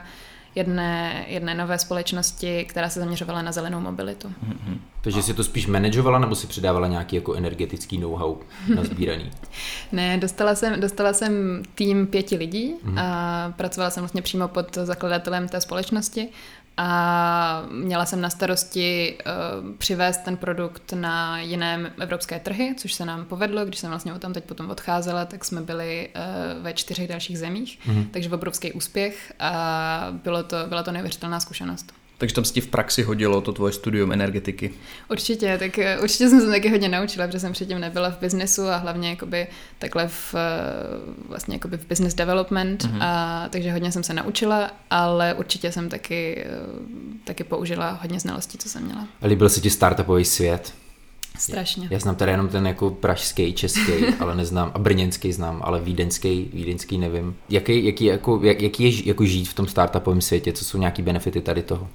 jedné, 0.54 1.24
jedné 1.28 1.54
nové 1.54 1.78
společnosti, 1.78 2.64
která 2.64 2.88
se 2.88 3.00
zaměřovala 3.00 3.42
na 3.42 3.52
zelenou 3.52 3.80
mobilitu. 3.80 4.28
Mm-hmm. 4.28 4.78
Takže 5.00 5.22
si 5.22 5.34
to 5.34 5.44
spíš 5.44 5.66
manažovala 5.66 6.18
nebo 6.18 6.34
si 6.34 6.46
předávala 6.46 6.88
nějaký 6.88 7.16
jako 7.16 7.34
energetický 7.34 7.98
know-how 7.98 8.36
nazbíraný? 8.74 9.30
ne, 9.92 10.18
dostala 10.18 10.54
jsem, 10.54 10.80
dostala 10.80 11.12
jsem 11.12 11.62
tým 11.74 12.06
pěti 12.06 12.36
lidí 12.36 12.74
mm. 12.82 12.98
a 12.98 13.54
pracovala 13.56 13.90
jsem 13.90 14.00
vlastně 14.00 14.22
přímo 14.22 14.48
pod 14.48 14.74
zakladatelem 14.74 15.48
té 15.48 15.60
společnosti 15.60 16.28
a 16.76 17.62
měla 17.70 18.06
jsem 18.06 18.20
na 18.20 18.30
starosti 18.30 19.18
uh, 19.26 19.76
přivést 19.76 20.18
ten 20.18 20.36
produkt 20.36 20.92
na 20.92 21.40
jiné 21.40 21.92
evropské 22.00 22.40
trhy, 22.40 22.74
což 22.78 22.92
se 22.92 23.04
nám 23.04 23.24
povedlo, 23.24 23.64
když 23.64 23.80
jsem 23.80 23.90
vlastně 23.90 24.14
o 24.14 24.18
tam 24.18 24.32
teď 24.32 24.44
potom 24.44 24.70
odcházela, 24.70 25.24
tak 25.24 25.44
jsme 25.44 25.60
byli 25.60 26.08
uh, 26.08 26.62
ve 26.62 26.72
čtyřech 26.72 27.08
dalších 27.08 27.38
zemích, 27.38 27.78
mm. 27.86 28.04
takže 28.04 28.30
obrovský 28.30 28.72
úspěch 28.72 29.32
a 29.38 30.06
bylo 30.10 30.42
to, 30.42 30.56
byla 30.68 30.82
to 30.82 30.92
neuvěřitelná 30.92 31.40
zkušenost. 31.40 32.01
Takže 32.22 32.34
tam 32.34 32.44
se 32.44 32.52
ti 32.52 32.60
v 32.60 32.66
praxi 32.66 33.02
hodilo 33.02 33.40
to 33.40 33.52
tvoje 33.52 33.72
studium 33.72 34.12
energetiky? 34.12 34.74
Určitě, 35.10 35.58
tak 35.58 35.78
eh, 35.78 35.98
určitě 35.98 36.28
jsem 36.28 36.40
se 36.40 36.46
taky 36.46 36.68
hodně 36.68 36.88
naučila, 36.88 37.26
protože 37.26 37.40
jsem 37.40 37.52
předtím 37.52 37.80
nebyla 37.80 38.10
v 38.10 38.18
biznesu 38.20 38.62
a 38.68 38.76
hlavně 38.76 39.10
jakoby 39.10 39.46
takhle 39.78 40.08
v, 40.08 40.34
eh, 40.34 40.38
vlastně 41.28 41.54
jakoby 41.54 41.76
v 41.76 41.86
business 41.86 42.14
development, 42.14 42.84
mm-hmm. 42.84 42.98
a, 43.00 43.48
takže 43.50 43.72
hodně 43.72 43.92
jsem 43.92 44.02
se 44.02 44.14
naučila, 44.14 44.70
ale 44.90 45.34
určitě 45.34 45.72
jsem 45.72 45.88
taky, 45.88 46.44
eh, 46.46 46.50
taky 47.24 47.44
použila 47.44 47.98
hodně 48.02 48.20
znalostí, 48.20 48.58
co 48.58 48.68
jsem 48.68 48.84
měla. 48.84 49.08
A 49.22 49.26
líbil 49.26 49.48
se 49.48 49.60
ti 49.60 49.70
startupový 49.70 50.24
svět? 50.24 50.72
Strašně. 51.38 51.88
Já 51.90 51.98
znám 51.98 52.16
tady 52.16 52.30
jenom 52.30 52.48
ten 52.48 52.66
jako 52.66 52.90
pražský, 52.90 53.52
český, 53.52 53.92
ale 54.20 54.34
neznám, 54.34 54.72
a 54.74 54.78
brněnský 54.78 55.32
znám, 55.32 55.62
ale 55.64 55.80
vídeňský, 55.80 56.50
vídeňský 56.52 56.98
nevím. 56.98 57.36
Jaký, 57.48 57.84
jaký, 57.84 58.04
jako, 58.04 58.40
jak, 58.42 58.62
jaký 58.62 58.84
je 58.84 59.08
jako 59.08 59.24
žít 59.24 59.44
v 59.44 59.54
tom 59.54 59.66
startupovém 59.66 60.20
světě, 60.20 60.52
co 60.52 60.64
jsou 60.64 60.78
nějaký 60.78 61.02
benefity 61.02 61.40
tady 61.40 61.62
toho? 61.62 61.88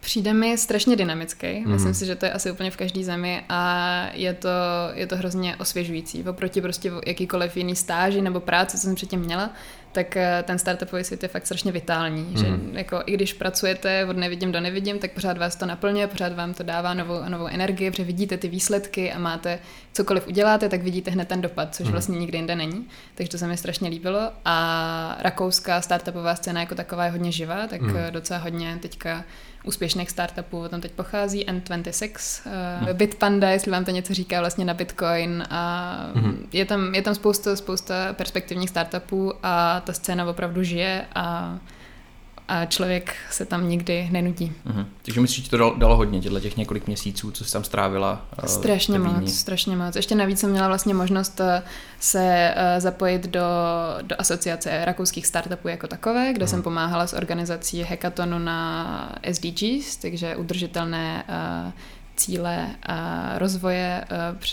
Přijde 0.00 0.34
mi 0.34 0.58
strašně 0.58 0.96
dynamický. 0.96 1.46
Mm-hmm. 1.46 1.68
Myslím 1.68 1.94
si, 1.94 2.06
že 2.06 2.16
to 2.16 2.26
je 2.26 2.32
asi 2.32 2.50
úplně 2.50 2.70
v 2.70 2.76
každé 2.76 3.04
zemi 3.04 3.44
a 3.48 4.06
je 4.12 4.34
to, 4.34 4.48
je 4.94 5.06
to 5.06 5.16
hrozně 5.16 5.56
osvěžující. 5.56 6.24
Oproti 6.24 6.60
prostě 6.60 6.92
jakýkoliv 7.06 7.56
jiný 7.56 7.76
stáži 7.76 8.20
nebo 8.20 8.40
práci, 8.40 8.76
co 8.76 8.82
jsem 8.82 8.94
předtím 8.94 9.20
měla, 9.20 9.50
tak 9.92 10.16
eh, 10.16 10.44
ten 10.46 10.58
startupový 10.58 11.04
svět 11.04 11.22
je 11.22 11.28
fakt 11.28 11.46
strašně 11.46 11.72
vitální. 11.72 12.24
Mm-hmm. 12.24 12.40
Že 12.40 12.46
mhm. 12.46 12.76
jako 12.76 13.02
i 13.06 13.12
když 13.12 13.32
pracujete 13.32 14.06
od 14.06 14.16
nevidím 14.16 14.52
do 14.52 14.60
nevidím, 14.60 14.98
tak 14.98 15.12
pořád 15.12 15.38
vás 15.38 15.56
to 15.56 15.66
naplňuje, 15.66 16.06
pořád 16.06 16.32
vám 16.32 16.54
to 16.54 16.62
dává 16.62 16.94
novou, 16.94 17.20
novou 17.28 17.46
energii, 17.46 17.90
protože 17.90 18.04
vidíte 18.04 18.36
ty 18.36 18.48
výsledky 18.48 19.12
a 19.12 19.18
máte 19.18 19.58
cokoliv 19.92 20.28
uděláte, 20.28 20.68
tak 20.68 20.82
vidíte 20.82 21.10
hned 21.10 21.28
ten 21.28 21.40
dopad, 21.40 21.74
což 21.74 21.86
mm-hmm. 21.86 21.90
vlastně 21.90 22.18
nikdy 22.18 22.38
jinde 22.38 22.56
není. 22.56 22.88
Takže 23.14 23.30
to 23.30 23.38
se 23.38 23.46
mi 23.46 23.56
strašně 23.56 23.88
líbilo. 23.88 24.32
A 24.44 25.16
rakouská 25.20 25.80
startupová 25.80 26.34
scéna 26.34 26.60
jako 26.60 26.74
taková 26.74 27.04
je 27.04 27.10
hodně 27.10 27.32
živá, 27.32 27.66
tak 27.66 27.82
mm-hmm. 27.82 28.10
docela 28.10 28.40
hodně 28.40 28.78
teďka 28.82 29.24
úspěšných 29.64 30.10
startupů, 30.10 30.60
o 30.60 30.68
tom 30.68 30.80
teď 30.80 30.92
pochází, 30.92 31.46
N26, 31.46 32.46
uh, 32.46 32.86
hmm. 32.86 32.96
Bitpanda, 32.96 33.50
jestli 33.50 33.70
vám 33.70 33.84
to 33.84 33.90
něco 33.90 34.14
říká 34.14 34.40
vlastně 34.40 34.64
na 34.64 34.74
Bitcoin 34.74 35.44
a 35.50 35.94
hmm. 36.14 36.48
je, 36.52 36.64
tam, 36.64 36.94
je 36.94 37.02
tam 37.02 37.14
spousta, 37.14 37.56
spousta 37.56 38.12
perspektivních 38.12 38.70
startupů 38.70 39.32
a 39.42 39.80
ta 39.80 39.92
scéna 39.92 40.30
opravdu 40.30 40.62
žije 40.62 41.06
a 41.14 41.58
a 42.50 42.66
člověk 42.66 43.14
se 43.30 43.44
tam 43.44 43.68
nikdy 43.68 44.08
nenudí. 44.10 44.52
Uh-huh. 44.66 44.86
Takže 45.02 45.20
myslíš, 45.20 45.44
že 45.44 45.50
to 45.50 45.56
dalo, 45.56 45.74
dalo 45.78 45.96
hodně, 45.96 46.20
těchto 46.20 46.40
těch 46.40 46.56
několik 46.56 46.86
měsíců, 46.86 47.30
co 47.30 47.44
jsi 47.44 47.52
tam 47.52 47.64
strávila? 47.64 48.26
Uh, 48.42 48.44
strašně 48.44 48.98
moc, 48.98 49.34
strašně 49.34 49.76
moc. 49.76 49.96
Ještě 49.96 50.14
navíc 50.14 50.38
jsem 50.38 50.50
měla 50.50 50.68
vlastně 50.68 50.94
možnost 50.94 51.40
eh, 51.40 51.62
se 52.00 52.54
uh, 52.56 52.80
zapojit 52.80 53.26
do, 53.26 53.40
do 54.02 54.16
asociace 54.18 54.84
rakouských 54.84 55.26
startupů 55.26 55.68
jako 55.68 55.86
takové, 55.86 56.32
kde 56.32 56.44
uh-huh. 56.44 56.48
jsem 56.48 56.62
pomáhala 56.62 57.06
s 57.06 57.12
organizací 57.12 57.82
hackathonu 57.82 58.38
na 58.38 59.12
SDGs, 59.32 59.96
takže 59.96 60.36
udržitelné 60.36 61.24
uh, 61.66 61.72
cíle 62.20 62.66
a 62.82 63.30
rozvoje 63.38 64.04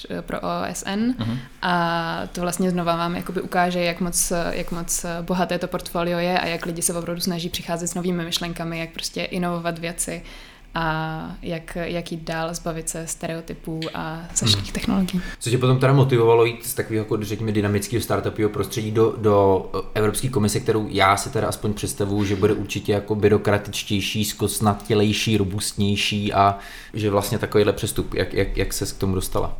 eh, 0.09 0.21
pro 0.21 0.39
OSN 0.39 0.89
uh-huh. 0.89 1.37
a 1.61 2.21
to 2.31 2.41
vlastně 2.41 2.71
znova 2.71 2.95
vám 2.95 3.15
jakoby 3.15 3.41
ukáže, 3.41 3.79
jak 3.83 3.99
moc, 3.99 4.33
jak 4.51 4.71
moc 4.71 5.05
bohaté 5.21 5.59
to 5.59 5.67
portfolio 5.67 6.17
je 6.19 6.39
a 6.39 6.45
jak 6.45 6.65
lidi 6.65 6.81
se 6.81 6.93
opravdu 6.93 7.21
snaží 7.21 7.49
přicházet 7.49 7.87
s 7.87 7.93
novými 7.93 8.23
myšlenkami, 8.25 8.79
jak 8.79 8.89
prostě 8.89 9.23
inovovat 9.23 9.79
věci 9.79 10.23
a 10.77 11.35
jak, 11.41 11.77
jak 11.81 12.11
jít 12.11 12.23
dál, 12.23 12.53
zbavit 12.53 12.89
se 12.89 13.07
stereotypů 13.07 13.79
a 13.93 14.21
zašlých 14.35 14.63
hmm. 14.63 14.73
technologií. 14.73 15.21
Co 15.39 15.49
tě 15.49 15.57
potom 15.57 15.79
teda 15.79 15.93
motivovalo 15.93 16.45
jít 16.45 16.65
z 16.65 16.73
takového, 16.73 17.03
jako, 17.05 17.17
řekněme, 17.21 17.51
dynamického 17.51 18.01
startupového 18.01 18.49
prostředí 18.49 18.91
do, 18.91 19.15
do 19.17 19.65
Evropské 19.93 20.29
komise, 20.29 20.59
kterou 20.59 20.87
já 20.89 21.17
si 21.17 21.29
teda 21.29 21.47
aspoň 21.47 21.73
představuju, 21.73 22.25
že 22.25 22.35
bude 22.35 22.53
určitě 22.53 22.91
jako 22.91 23.15
byrokratičtější, 23.15 24.25
zkosnatělejší, 24.25 25.37
robustnější 25.37 26.33
a 26.33 26.57
že 26.93 27.09
vlastně 27.09 27.37
takovýhle 27.37 27.73
přestup, 27.73 28.13
jak, 28.13 28.33
jak, 28.33 28.57
jak 28.57 28.73
se 28.73 28.85
k 28.85 28.97
tomu 28.97 29.15
dostala? 29.15 29.57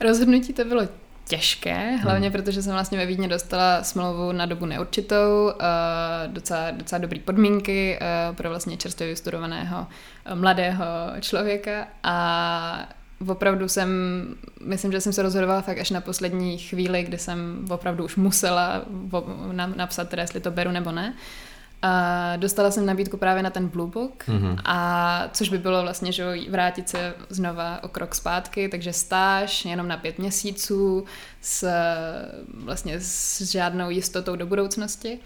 Rozhodnutí 0.00 0.52
to 0.52 0.64
bylo 0.64 0.82
těžké, 1.28 1.96
hlavně 1.96 2.28
hmm. 2.28 2.32
protože 2.32 2.62
jsem 2.62 2.72
vlastně 2.72 2.98
ve 2.98 3.06
Vídně 3.06 3.28
dostala 3.28 3.82
smlouvu 3.82 4.32
na 4.32 4.46
dobu 4.46 4.66
neurčitou, 4.66 5.52
uh, 5.54 6.32
docela, 6.32 6.70
docela 6.70 6.98
dobrý 6.98 7.20
podmínky 7.20 7.98
uh, 8.00 8.36
pro 8.36 8.48
vlastně 8.48 8.76
čerstvě 8.76 9.08
vystudovaného 9.08 9.86
uh, 10.30 10.38
mladého 10.38 10.86
člověka 11.20 11.88
a 12.02 12.88
opravdu 13.26 13.68
jsem, 13.68 13.88
myslím, 14.64 14.92
že 14.92 15.00
jsem 15.00 15.12
se 15.12 15.22
rozhodovala 15.22 15.62
fakt 15.62 15.78
až 15.78 15.90
na 15.90 16.00
poslední 16.00 16.58
chvíli, 16.58 17.02
kdy 17.02 17.18
jsem 17.18 17.66
opravdu 17.70 18.04
už 18.04 18.16
musela 18.16 18.82
napsat, 19.76 20.08
teda 20.08 20.22
jestli 20.22 20.40
to 20.40 20.50
beru 20.50 20.70
nebo 20.70 20.92
ne. 20.92 21.14
A 21.82 22.36
dostala 22.36 22.70
jsem 22.70 22.86
nabídku 22.86 23.16
právě 23.16 23.42
na 23.42 23.50
ten 23.50 23.68
Blue 23.68 23.90
Book, 23.90 24.24
mm-hmm. 24.28 24.56
a 24.64 25.28
což 25.32 25.48
by 25.48 25.58
bylo 25.58 25.82
vlastně, 25.82 26.12
že 26.12 26.24
vrátit 26.50 26.88
se 26.88 27.14
znova 27.28 27.82
o 27.82 27.88
krok 27.88 28.14
zpátky, 28.14 28.68
takže 28.68 28.92
stáž 28.92 29.64
jenom 29.64 29.88
na 29.88 29.96
pět 29.96 30.18
měsíců 30.18 31.04
s, 31.40 31.70
vlastně 32.64 33.00
s 33.00 33.40
žádnou 33.40 33.90
jistotou 33.90 34.36
do 34.36 34.46
budoucnosti. 34.46 35.18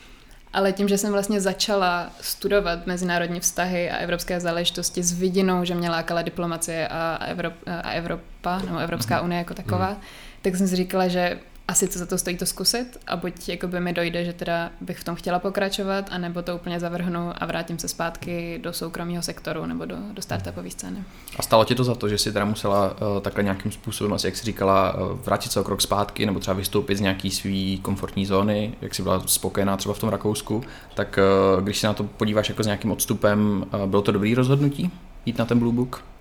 Ale 0.52 0.72
tím, 0.72 0.88
že 0.88 0.98
jsem 0.98 1.12
vlastně 1.12 1.40
začala 1.40 2.10
studovat 2.20 2.86
mezinárodní 2.86 3.40
vztahy 3.40 3.90
a 3.90 3.96
evropské 3.96 4.40
záležitosti 4.40 5.02
s 5.02 5.12
vidinou, 5.12 5.64
že 5.64 5.74
mě 5.74 5.90
lákala 5.90 6.22
diplomacie 6.22 6.88
a, 6.88 7.18
Evrop, 7.26 7.54
a 7.82 7.90
Evropa, 7.90 8.58
nebo 8.66 8.78
Evropská 8.78 9.16
mhm. 9.16 9.24
unie 9.24 9.38
jako 9.38 9.54
taková, 9.54 9.90
mm. 9.90 9.96
tak 10.42 10.56
jsem 10.56 10.68
si 10.68 10.76
říkala, 10.76 11.08
že 11.08 11.38
asi 11.68 11.88
to 11.88 11.98
za 11.98 12.06
to 12.06 12.18
stojí 12.18 12.36
to 12.36 12.46
zkusit 12.46 12.98
a 13.06 13.16
buď 13.16 13.48
jakoby 13.48 13.80
mi 13.80 13.92
dojde, 13.92 14.24
že 14.24 14.32
teda 14.32 14.70
bych 14.80 14.98
v 14.98 15.04
tom 15.04 15.14
chtěla 15.14 15.38
pokračovat, 15.38 16.08
anebo 16.10 16.42
to 16.42 16.56
úplně 16.56 16.80
zavrhnu 16.80 17.32
a 17.34 17.46
vrátím 17.46 17.78
se 17.78 17.88
zpátky 17.88 18.60
do 18.62 18.72
soukromého 18.72 19.22
sektoru 19.22 19.66
nebo 19.66 19.84
do, 19.84 19.96
do 20.12 20.22
startupové 20.22 20.70
scény. 20.70 21.04
A 21.36 21.42
stalo 21.42 21.64
ti 21.64 21.74
to 21.74 21.84
za 21.84 21.94
to, 21.94 22.08
že 22.08 22.18
jsi 22.18 22.32
teda 22.32 22.44
musela 22.44 22.90
uh, 22.90 23.20
takhle 23.20 23.42
nějakým 23.42 23.72
způsobem, 23.72 24.12
asi 24.12 24.26
jak 24.26 24.36
jsi 24.36 24.44
říkala, 24.44 24.94
uh, 24.94 25.18
vrátit 25.20 25.52
se 25.52 25.60
o 25.60 25.64
krok 25.64 25.80
zpátky 25.80 26.26
nebo 26.26 26.40
třeba 26.40 26.54
vystoupit 26.54 26.96
z 26.96 27.00
nějaký 27.00 27.30
svý 27.30 27.78
komfortní 27.78 28.26
zóny, 28.26 28.74
jak 28.80 28.94
jsi 28.94 29.02
byla 29.02 29.22
spokojená 29.26 29.76
třeba 29.76 29.94
v 29.94 29.98
tom 29.98 30.08
Rakousku, 30.08 30.62
tak 30.94 31.18
uh, 31.54 31.62
když 31.62 31.78
se 31.78 31.86
na 31.86 31.94
to 31.94 32.04
podíváš 32.04 32.48
jako 32.48 32.62
s 32.62 32.66
nějakým 32.66 32.90
odstupem, 32.90 33.64
uh, 33.74 33.86
bylo 33.86 34.02
to 34.02 34.12
dobrý 34.12 34.34
rozhodnutí 34.34 34.90
jít 35.26 35.38
na 35.38 35.44
ten 35.44 35.58
Blue 35.58 35.74
Book? 35.74 36.11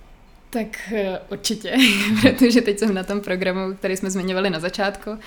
Tak 0.53 0.91
eh, 0.93 1.19
určitě, 1.29 1.77
protože 2.21 2.61
teď 2.61 2.79
jsem 2.79 2.93
na 2.93 3.03
tom 3.03 3.21
programu, 3.21 3.73
který 3.73 3.97
jsme 3.97 4.11
zmiňovali 4.11 4.49
na 4.49 4.59
začátku 4.59 5.17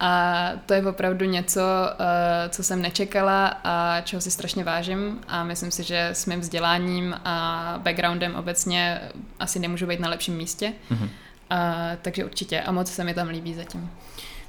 a 0.00 0.52
to 0.66 0.74
je 0.74 0.86
opravdu 0.86 1.24
něco, 1.24 1.60
eh, 1.60 2.48
co 2.48 2.62
jsem 2.62 2.82
nečekala 2.82 3.46
a 3.64 4.00
čeho 4.00 4.20
si 4.20 4.30
strašně 4.30 4.64
vážím 4.64 5.20
a 5.28 5.44
myslím 5.44 5.70
si, 5.70 5.82
že 5.82 6.08
s 6.12 6.26
mým 6.26 6.40
vzděláním 6.40 7.14
a 7.24 7.74
backgroundem 7.82 8.34
obecně 8.34 9.00
asi 9.40 9.58
nemůžu 9.58 9.86
být 9.86 10.00
na 10.00 10.08
lepším 10.08 10.36
místě. 10.36 10.72
Mm-hmm. 10.90 11.08
A, 11.50 11.90
takže 12.02 12.24
určitě 12.24 12.60
a 12.60 12.72
moc 12.72 12.92
se 12.92 13.04
mi 13.04 13.14
tam 13.14 13.28
líbí 13.28 13.54
zatím. 13.54 13.90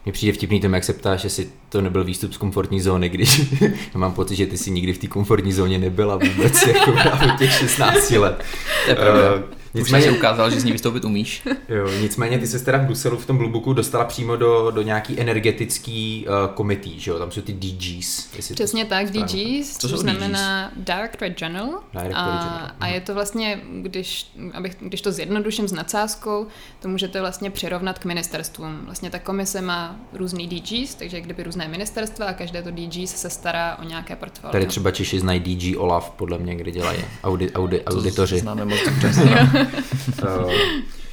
Mně 0.05 0.13
přijde 0.13 0.33
vtipný 0.33 0.61
tom, 0.61 0.73
jak 0.73 0.83
se 0.83 0.93
ptáš, 0.93 1.23
jestli 1.23 1.49
to 1.69 1.81
nebyl 1.81 2.03
výstup 2.03 2.33
z 2.33 2.37
komfortní 2.37 2.81
zóny, 2.81 3.09
když 3.09 3.41
já 3.61 3.99
mám 3.99 4.13
pocit, 4.13 4.35
že 4.35 4.45
ty 4.45 4.57
si 4.57 4.71
nikdy 4.71 4.93
v 4.93 4.97
té 4.97 5.07
komfortní 5.07 5.53
zóně 5.53 5.77
nebyla 5.77 6.17
vůbec, 6.17 6.67
jako 6.67 6.91
v 7.35 7.37
těch 7.37 7.51
16 7.51 8.11
let. 8.11 8.43
To 8.85 8.91
je 8.91 8.95
pravda. 8.95 9.35
Uh, 9.35 9.62
Nicméně 9.73 10.11
Už 10.11 10.17
ukázal, 10.17 10.49
že 10.49 10.59
z 10.59 10.63
ní 10.63 10.71
vystoupit 10.71 11.05
umíš. 11.05 11.43
Jo, 11.69 11.89
nicméně 12.01 12.39
ty 12.39 12.47
se 12.47 12.65
teda 12.65 12.77
v 12.77 12.81
Bruselu 12.81 13.17
v 13.17 13.25
tom 13.25 13.37
Bluebooku 13.37 13.73
dostala 13.73 14.05
přímo 14.05 14.35
do, 14.35 14.71
do 14.71 14.81
nějaký 14.81 15.19
energetický 15.19 16.25
uh, 16.27 16.53
komitý, 16.53 16.99
že 16.99 17.11
jo? 17.11 17.19
Tam 17.19 17.31
jsou 17.31 17.41
ty 17.41 17.53
DGs. 17.53 18.27
Přesně 18.53 18.85
tak, 18.85 19.11
DGs, 19.11 19.77
to 19.77 19.87
znamená 19.87 20.67
DGs? 20.67 20.85
Directorate 20.85 21.35
General. 21.35 21.69
Directorate 21.93 22.15
a, 22.15 22.47
General. 22.47 22.71
a 22.79 22.87
je 22.87 23.01
to 23.01 23.13
vlastně, 23.13 23.61
když, 23.81 24.31
abych, 24.53 24.75
když 24.79 25.01
to 25.01 25.11
zjednoduším 25.11 25.67
s 25.67 25.71
nadsázkou, 25.71 26.47
to 26.81 26.87
můžete 26.87 27.19
vlastně 27.19 27.51
přirovnat 27.51 27.99
k 27.99 28.05
ministerstvům. 28.05 28.81
Vlastně 28.85 29.09
ta 29.09 29.19
komise 29.19 29.61
má 29.61 29.95
různý 30.13 30.47
DGs, 30.47 30.95
takže 30.95 31.21
kdyby 31.21 31.43
různé 31.43 31.67
ministerstva 31.67 32.25
a 32.25 32.33
každé 32.33 32.63
to 32.63 32.71
DG 32.71 33.07
se 33.09 33.29
stará 33.29 33.77
o 33.81 33.83
nějaké 33.83 34.15
portfolio. 34.15 34.51
Tady 34.51 34.65
třeba 34.65 34.91
Češi 34.91 35.19
znají 35.19 35.39
DG 35.39 35.77
Olaf, 35.77 36.09
podle 36.09 36.37
mě, 36.37 36.55
kde 36.55 36.71
dělají 36.71 36.99
audi, 37.23 37.51
audi, 37.51 37.83
auditoři. 37.83 38.39
Známe 38.39 38.65
moc 38.65 38.79
dobře. 38.85 39.62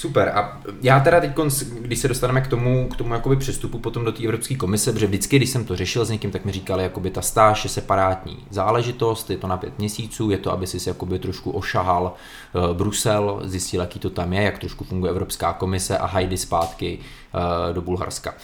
Super. 0.00 0.32
A 0.34 0.60
já 0.82 1.00
teda 1.00 1.20
teď, 1.20 1.30
když 1.80 1.98
se 1.98 2.08
dostaneme 2.08 2.40
k 2.40 2.46
tomu, 2.46 2.88
k 2.88 2.96
tomu 2.96 3.14
jakoby 3.14 3.36
přestupu 3.36 3.78
potom 3.78 4.04
do 4.04 4.12
té 4.12 4.24
Evropské 4.24 4.54
komise, 4.54 4.92
protože 4.92 5.06
vždycky, 5.06 5.36
když 5.36 5.50
jsem 5.50 5.64
to 5.64 5.76
řešil 5.76 6.04
s 6.04 6.10
někým, 6.10 6.30
tak 6.30 6.44
mi 6.44 6.52
říkali, 6.52 6.82
jakoby 6.82 7.10
ta 7.10 7.22
stáž 7.22 7.64
je 7.64 7.70
separátní 7.70 8.38
záležitost, 8.50 9.30
je 9.30 9.36
to 9.36 9.46
na 9.46 9.56
pět 9.56 9.78
měsíců, 9.78 10.30
je 10.30 10.38
to, 10.38 10.52
aby 10.52 10.66
si 10.66 10.88
jakoby 10.88 11.18
trošku 11.18 11.50
ošahal 11.50 12.14
uh, 12.52 12.76
Brusel, 12.76 13.40
zjistil, 13.44 13.80
jaký 13.80 13.98
to 13.98 14.10
tam 14.10 14.32
je, 14.32 14.42
jak 14.42 14.58
trošku 14.58 14.84
funguje 14.84 15.10
Evropská 15.10 15.52
komise 15.52 15.98
a 15.98 16.06
hajdy 16.06 16.36
zpátky 16.36 16.98
uh, 16.98 17.74
do 17.74 17.82
Bulharska. 17.82 18.34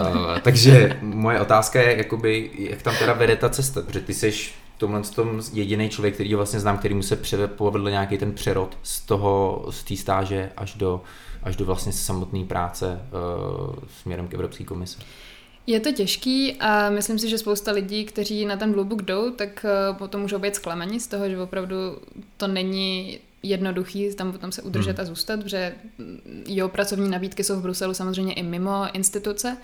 Uh, 0.00 0.38
takže 0.42 0.98
moje 1.02 1.40
otázka 1.40 1.80
je, 1.80 1.96
jakoby, 1.96 2.50
jak 2.58 2.82
tam 2.82 2.94
teda 2.98 3.12
vede 3.12 3.36
ta 3.36 3.48
cesta, 3.48 3.82
protože 3.82 4.00
ty 4.00 4.14
seš 4.14 4.54
tomhle 4.78 5.02
tom 5.02 5.40
jediný 5.52 5.88
člověk, 5.88 6.14
který 6.14 6.32
ho 6.32 6.36
vlastně 6.36 6.60
znám, 6.60 6.78
který 6.78 6.94
mu 6.94 7.02
se 7.02 7.16
povedl 7.46 7.90
nějaký 7.90 8.18
ten 8.18 8.32
přerod 8.32 8.78
z 8.82 9.00
toho, 9.00 9.66
z 9.70 9.84
té 9.84 9.96
stáže 9.96 10.52
až 10.56 10.74
do, 10.74 11.02
až 11.42 11.56
do 11.56 11.64
vlastně 11.64 11.92
samotné 11.92 12.44
práce 12.44 13.00
uh, 13.00 13.74
směrem 14.02 14.28
k 14.28 14.34
Evropské 14.34 14.64
komisi. 14.64 14.98
Je 15.66 15.80
to 15.80 15.92
těžký 15.92 16.56
a 16.60 16.90
myslím 16.90 17.18
si, 17.18 17.28
že 17.28 17.38
spousta 17.38 17.72
lidí, 17.72 18.04
kteří 18.04 18.44
na 18.46 18.56
ten 18.56 18.72
Bluebook 18.72 19.02
jdou, 19.02 19.30
tak 19.30 19.66
uh, 19.90 19.96
potom 19.96 20.20
můžou 20.20 20.38
být 20.38 20.54
zklamaní 20.54 21.00
z 21.00 21.06
toho, 21.06 21.28
že 21.28 21.42
opravdu 21.42 21.76
to 22.36 22.46
není 22.46 23.18
jednoduchý 23.44 24.14
tam 24.14 24.32
potom 24.32 24.52
se 24.52 24.62
udržet 24.62 24.98
hmm. 24.98 25.00
a 25.00 25.04
zůstat, 25.04 25.40
protože 25.40 25.74
jo, 26.46 26.68
pracovní 26.68 27.10
nabídky 27.10 27.44
jsou 27.44 27.56
v 27.56 27.62
Bruselu 27.62 27.94
samozřejmě 27.94 28.32
i 28.32 28.42
mimo 28.42 28.86
instituce, 28.92 29.56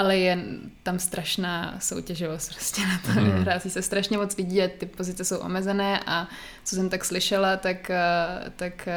ale 0.00 0.18
je 0.18 0.38
tam 0.82 0.98
strašná 0.98 1.76
soutěživost 1.80 2.54
prostě 2.54 2.82
na 2.82 2.98
to. 2.98 3.20
Mm. 3.20 3.30
Hrází 3.30 3.70
se 3.70 3.82
strašně 3.82 4.18
moc 4.18 4.36
lidí 4.36 4.62
a 4.62 4.68
ty 4.78 4.86
pozice 4.86 5.24
jsou 5.24 5.38
omezené 5.38 6.00
a 6.06 6.28
co 6.64 6.76
jsem 6.76 6.88
tak 6.88 7.04
slyšela, 7.04 7.56
tak, 7.56 7.90
eh, 7.90 8.50
tak 8.56 8.88
eh, 8.88 8.94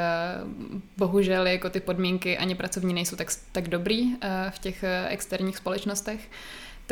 bohužel 0.97 1.47
jako 1.47 1.69
ty 1.69 1.79
podmínky 1.79 2.37
ani 2.37 2.55
pracovní 2.55 2.93
nejsou 2.93 3.15
tak, 3.15 3.27
tak 3.51 3.67
dobrý 3.67 4.15
eh, 4.21 4.51
v 4.55 4.59
těch 4.59 4.83
externích 5.07 5.57
společnostech. 5.57 6.29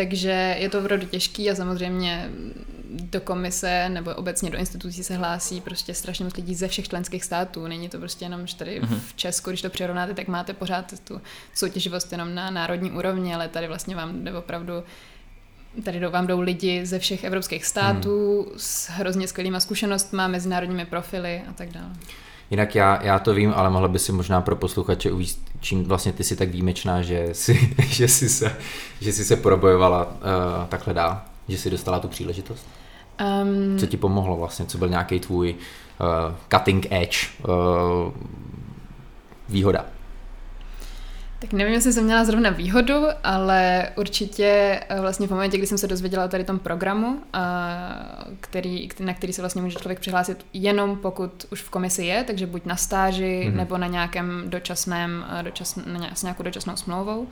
Takže 0.01 0.55
je 0.59 0.69
to 0.69 0.79
opravdu 0.79 1.05
těžký 1.05 1.51
a 1.51 1.55
samozřejmě 1.55 2.29
do 2.89 3.21
komise 3.21 3.89
nebo 3.89 4.11
obecně 4.15 4.49
do 4.49 4.57
institucí 4.57 5.03
se 5.03 5.15
hlásí 5.15 5.61
prostě 5.61 5.93
strašně 5.93 6.25
moc 6.25 6.35
lidí 6.35 6.55
ze 6.55 6.67
všech 6.67 6.87
členských 6.87 7.23
států. 7.23 7.67
Není 7.67 7.89
to 7.89 7.97
prostě 7.97 8.25
jenom, 8.25 8.47
že 8.47 8.55
tady 8.55 8.81
mm-hmm. 8.81 8.99
v 9.07 9.13
Česku, 9.13 9.49
když 9.49 9.61
to 9.61 9.69
přirovnáte, 9.69 10.13
tak 10.13 10.27
máte 10.27 10.53
pořád 10.53 10.93
tu 11.03 11.21
soutěživost 11.53 12.11
jenom 12.11 12.35
na 12.35 12.51
národní 12.51 12.91
úrovni, 12.91 13.35
ale 13.35 13.47
tady 13.47 13.67
vlastně 13.67 13.95
vám 13.95 14.23
jde 14.23 14.33
opravdu 14.33 14.73
Tady 15.83 15.99
vám 15.99 16.27
jdou 16.27 16.39
lidi 16.39 16.85
ze 16.85 16.99
všech 16.99 17.23
evropských 17.23 17.65
států 17.65 18.45
hmm. 18.49 18.59
s 18.59 18.89
hrozně 18.89 19.27
skvělýma 19.27 19.59
zkušenostmi, 19.59 20.21
mezinárodními 20.27 20.85
profily 20.85 21.43
a 21.49 21.53
tak 21.53 21.69
dále. 21.69 21.93
Jinak 22.51 22.75
já, 22.75 23.03
já 23.03 23.19
to 23.19 23.33
vím, 23.33 23.53
ale 23.55 23.69
mohla 23.69 23.87
by 23.87 23.99
si 23.99 24.11
možná 24.11 24.41
pro 24.41 24.55
posluchače 24.55 25.11
uvíct, 25.11 25.39
čím 25.59 25.83
vlastně 25.83 26.13
ty 26.13 26.23
jsi 26.23 26.35
tak 26.35 26.49
výjimečná, 26.49 27.01
že 27.01 27.29
jsi, 27.31 27.75
že 27.87 28.07
jsi, 28.07 28.29
se, 28.29 28.55
že 29.01 29.13
jsi 29.13 29.25
se 29.25 29.35
probojovala 29.35 30.05
uh, 30.05 30.11
takhle 30.69 30.93
dál, 30.93 31.21
že 31.47 31.57
jsi 31.57 31.69
dostala 31.69 31.99
tu 31.99 32.07
příležitost? 32.07 32.67
Um, 33.43 33.79
Co 33.79 33.85
ti 33.85 33.97
pomohlo 33.97 34.37
vlastně? 34.37 34.65
Co 34.65 34.77
byl 34.77 34.89
nějaký 34.89 35.19
tvůj 35.19 35.55
uh, 35.55 36.35
cutting 36.53 36.87
edge 36.89 37.17
uh, 37.47 38.13
výhoda? 39.49 39.85
Tak 41.41 41.53
nevím, 41.53 41.73
jestli 41.73 41.93
jsem 41.93 42.03
měla 42.03 42.25
zrovna 42.25 42.49
výhodu, 42.49 43.03
ale 43.23 43.89
určitě 43.97 44.79
eh, 44.89 45.01
vlastně 45.01 45.27
v 45.27 45.29
momentě, 45.29 45.57
kdy 45.57 45.67
jsem 45.67 45.77
se 45.77 45.87
dozvěděla 45.87 46.27
tady 46.27 46.43
tom 46.43 46.59
programu, 46.59 47.19
eh, 47.33 47.39
který, 48.39 48.89
na 48.99 49.13
který 49.13 49.33
se 49.33 49.41
vlastně 49.41 49.61
může 49.61 49.79
člověk 49.79 49.99
přihlásit 49.99 50.45
jenom 50.53 50.97
pokud 50.97 51.45
už 51.51 51.61
v 51.61 51.69
komisi 51.69 52.05
je, 52.05 52.23
takže 52.23 52.47
buď 52.47 52.65
na 52.65 52.75
stáži 52.75 53.43
mm-hmm. 53.45 53.55
nebo 53.55 53.77
na 53.77 53.87
nějakém 53.87 54.43
dočasném, 54.45 55.25
eh, 55.39 55.43
dočas, 55.43 55.75
na, 55.75 56.15
s 56.15 56.23
nějakou 56.23 56.43
dočasnou 56.43 56.75
smlouvou, 56.75 57.27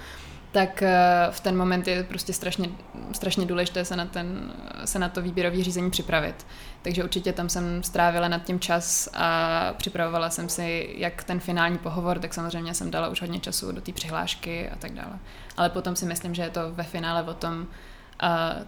tak 0.52 0.84
v 1.32 1.40
ten 1.40 1.58
moment 1.58 1.88
je 1.88 2.04
prostě 2.04 2.34
strašně, 2.34 2.70
strašně 3.12 3.46
důležité 3.46 3.86
se 3.86 3.96
na, 3.96 4.06
ten, 4.06 4.54
se 4.86 5.00
na 5.00 5.10
to 5.10 5.22
výběrové 5.22 5.64
řízení 5.64 5.92
připravit. 5.92 6.46
Takže 6.82 7.04
určitě 7.04 7.34
tam 7.34 7.50
jsem 7.50 7.84
strávila 7.84 8.28
nad 8.28 8.44
tím 8.44 8.60
čas 8.60 9.10
a 9.14 9.74
připravovala 9.78 10.30
jsem 10.30 10.50
si 10.50 10.96
jak 10.98 11.24
ten 11.24 11.40
finální 11.40 11.78
pohovor, 11.78 12.20
tak 12.20 12.34
samozřejmě 12.34 12.74
jsem 12.74 12.92
dala 12.92 13.08
už 13.08 13.22
hodně 13.22 13.40
času 13.40 13.72
do 13.72 13.82
té 13.82 13.92
přihlášky 13.94 14.70
a 14.70 14.76
tak 14.76 14.94
dále. 14.94 15.20
Ale 15.58 15.70
potom 15.70 15.96
si 15.96 16.06
myslím, 16.06 16.36
že 16.36 16.42
je 16.42 16.50
to 16.50 16.62
ve 16.72 16.84
finále 16.84 17.24
o 17.24 17.34
tom, 17.34 17.68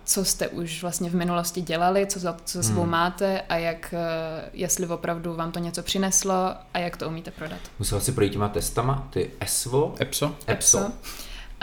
co 0.04 0.26
jste 0.26 0.48
už 0.48 0.82
vlastně 0.82 1.10
v 1.10 1.16
minulosti 1.16 1.62
dělali, 1.62 2.08
co 2.08 2.20
za 2.20 2.38
co 2.46 2.64
svou 2.64 2.82
hmm. 2.82 2.92
máte 2.92 3.42
a 3.42 3.56
jak, 3.56 3.94
jestli 4.54 4.88
opravdu 4.88 5.36
vám 5.36 5.52
to 5.52 5.60
něco 5.60 5.84
přineslo 5.84 6.56
a 6.74 6.80
jak 6.80 6.98
to 6.98 7.08
umíte 7.08 7.32
prodat. 7.32 7.60
Musela 7.80 8.02
si 8.02 8.12
projít 8.12 8.32
těma 8.32 8.50
testama, 8.50 9.08
ty 9.10 9.32
ESVO? 9.40 9.96
EPSO? 10.02 10.36
EPSO. 10.48 10.80
EPSO. 10.80 10.92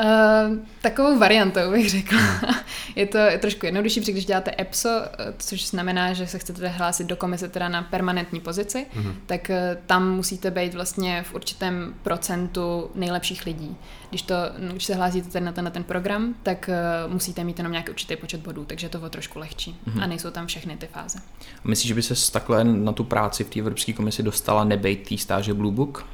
Uh, 0.04 0.58
takovou 0.82 1.18
variantou 1.18 1.70
bych 1.70 1.90
řekla. 1.90 2.20
je 2.96 3.06
to 3.06 3.18
je 3.18 3.38
trošku 3.38 3.66
jednodušší, 3.66 4.00
protože 4.00 4.12
když 4.12 4.24
děláte 4.24 4.54
EPSO, 4.60 4.88
eh, 4.88 5.34
což 5.38 5.68
znamená, 5.68 6.12
že 6.12 6.26
se 6.26 6.38
chcete 6.38 6.68
hlásit 6.68 7.06
do 7.06 7.16
komise 7.16 7.48
teda 7.48 7.68
na 7.68 7.82
permanentní 7.82 8.40
pozici, 8.40 8.86
mm-hmm. 8.96 9.14
tak 9.26 9.50
uh, 9.50 9.56
tam 9.86 10.10
musíte 10.16 10.50
být 10.50 10.74
vlastně 10.74 11.22
v 11.22 11.34
určitém 11.34 11.94
procentu 12.02 12.90
nejlepších 12.94 13.46
lidí. 13.46 13.76
Když, 14.08 14.22
to, 14.22 14.34
když 14.72 14.84
se 14.84 14.94
hlásíte 14.94 15.28
ten, 15.28 15.44
na, 15.44 15.52
ten, 15.52 15.64
na 15.64 15.70
ten 15.70 15.84
program, 15.84 16.34
tak 16.42 16.70
uh, 17.06 17.12
musíte 17.12 17.44
mít 17.44 17.58
jenom 17.58 17.72
nějaký 17.72 17.90
určitý 17.90 18.16
počet 18.16 18.40
bodů, 18.40 18.64
takže 18.64 18.88
to 18.88 19.00
o 19.00 19.08
trošku 19.08 19.38
lehčí. 19.38 19.76
Mm-hmm. 19.86 20.02
A 20.02 20.06
nejsou 20.06 20.30
tam 20.30 20.46
všechny 20.46 20.76
ty 20.76 20.86
fáze. 20.86 21.18
Myslíš, 21.64 21.88
že 21.88 21.94
by 21.94 22.02
se 22.02 22.32
takhle 22.32 22.64
na 22.64 22.92
tu 22.92 23.04
práci 23.04 23.44
v 23.44 23.50
té 23.50 23.60
Evropské 23.60 23.92
komisi 23.92 24.22
dostala 24.22 24.64
nebejt 24.64 25.08
tý 25.08 25.18
stáže 25.18 25.54
Blue 25.54 25.74
Book? 25.74 26.06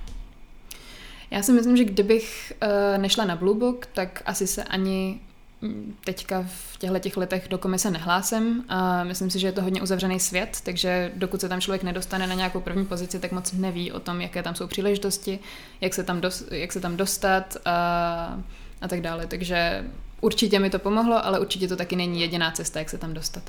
Já 1.34 1.42
si 1.42 1.52
myslím, 1.52 1.76
že 1.76 1.84
kdybych 1.84 2.52
uh, 2.62 3.02
nešla 3.02 3.24
na 3.24 3.36
Blue 3.36 3.58
Book, 3.58 3.86
tak 3.86 4.22
asi 4.26 4.46
se 4.46 4.64
ani 4.64 5.20
mm, 5.60 5.96
teďka 6.04 6.46
v 6.48 6.76
těchto 6.78 6.98
těch 6.98 7.16
letech 7.16 7.48
do 7.48 7.58
komise 7.58 7.90
nehlásím. 7.90 8.64
A 8.68 9.04
myslím 9.04 9.30
si, 9.30 9.38
že 9.38 9.46
je 9.46 9.52
to 9.52 9.62
hodně 9.62 9.82
uzavřený 9.82 10.20
svět, 10.20 10.58
takže 10.64 11.12
dokud 11.14 11.40
se 11.40 11.48
tam 11.48 11.60
člověk 11.60 11.82
nedostane 11.82 12.26
na 12.26 12.34
nějakou 12.34 12.60
první 12.60 12.86
pozici, 12.86 13.18
tak 13.18 13.32
moc 13.32 13.52
neví 13.52 13.92
o 13.92 14.00
tom, 14.00 14.20
jaké 14.20 14.42
tam 14.42 14.54
jsou 14.54 14.66
příležitosti, 14.66 15.38
jak 15.80 15.94
se 15.94 16.04
tam, 16.04 16.20
dos, 16.20 16.44
jak 16.50 16.72
se 16.72 16.80
tam 16.80 16.96
dostat 16.96 17.56
a, 17.64 18.40
a 18.80 18.88
tak 18.88 19.00
dále. 19.00 19.26
Takže 19.26 19.84
určitě 20.20 20.58
mi 20.58 20.70
to 20.70 20.78
pomohlo, 20.78 21.26
ale 21.26 21.40
určitě 21.40 21.68
to 21.68 21.76
taky 21.76 21.96
není 21.96 22.20
jediná 22.20 22.50
cesta, 22.50 22.78
jak 22.78 22.90
se 22.90 22.98
tam 22.98 23.14
dostat. 23.14 23.42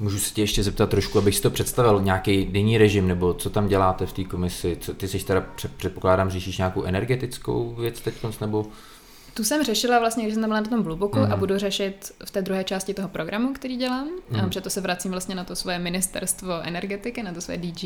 Můžu 0.00 0.18
se 0.18 0.34
tě 0.34 0.42
ještě 0.42 0.62
zeptat 0.62 0.90
trošku, 0.90 1.18
abych 1.18 1.36
si 1.36 1.42
to 1.42 1.50
představil, 1.50 2.02
nějaký 2.02 2.44
denní 2.44 2.78
režim, 2.78 3.08
nebo 3.08 3.34
co 3.34 3.50
tam 3.50 3.68
děláte 3.68 4.06
v 4.06 4.12
té 4.12 4.24
komisi? 4.24 4.76
Co, 4.80 4.94
ty 4.94 5.08
jsi 5.08 5.24
teda, 5.24 5.46
předpokládám, 5.76 6.30
řešíš 6.30 6.58
nějakou 6.58 6.82
energetickou 6.82 7.74
věc 7.74 8.00
teď, 8.00 8.14
nebo... 8.40 8.66
Tu 9.34 9.44
jsem 9.44 9.64
řešila 9.64 9.98
vlastně, 9.98 10.24
když 10.24 10.34
jsem 10.34 10.42
tam 10.42 10.50
byla 10.50 10.60
na 10.60 10.66
tom 10.66 10.82
Bluebooku 10.82 11.18
mm. 11.18 11.24
a 11.24 11.28
mhm. 11.28 11.38
budu 11.38 11.58
řešit 11.58 12.12
v 12.24 12.30
té 12.30 12.42
druhé 12.42 12.64
části 12.64 12.94
toho 12.94 13.08
programu, 13.08 13.52
který 13.52 13.76
dělám, 13.76 14.08
mm. 14.30 14.40
protože 14.40 14.60
to 14.60 14.70
se 14.70 14.80
vracím 14.80 15.10
vlastně 15.10 15.34
na 15.34 15.44
to 15.44 15.56
svoje 15.56 15.78
ministerstvo 15.78 16.60
energetiky, 16.62 17.22
na 17.22 17.32
to 17.32 17.40
své 17.40 17.56
DG 17.56 17.84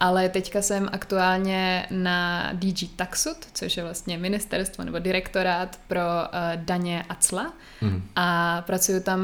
ale 0.00 0.28
teďka 0.28 0.62
jsem 0.62 0.88
aktuálně 0.92 1.86
na 1.90 2.50
DG 2.52 2.96
Taxud, 2.96 3.36
což 3.52 3.76
je 3.76 3.82
vlastně 3.82 4.18
ministerstvo 4.18 4.84
nebo 4.84 4.98
direktorát 4.98 5.80
pro 5.88 6.00
uh, 6.00 6.38
daně 6.54 7.04
a 7.08 7.14
cla 7.14 7.52
mm. 7.80 8.02
a 8.16 8.62
pracuju 8.66 9.00
tam 9.00 9.20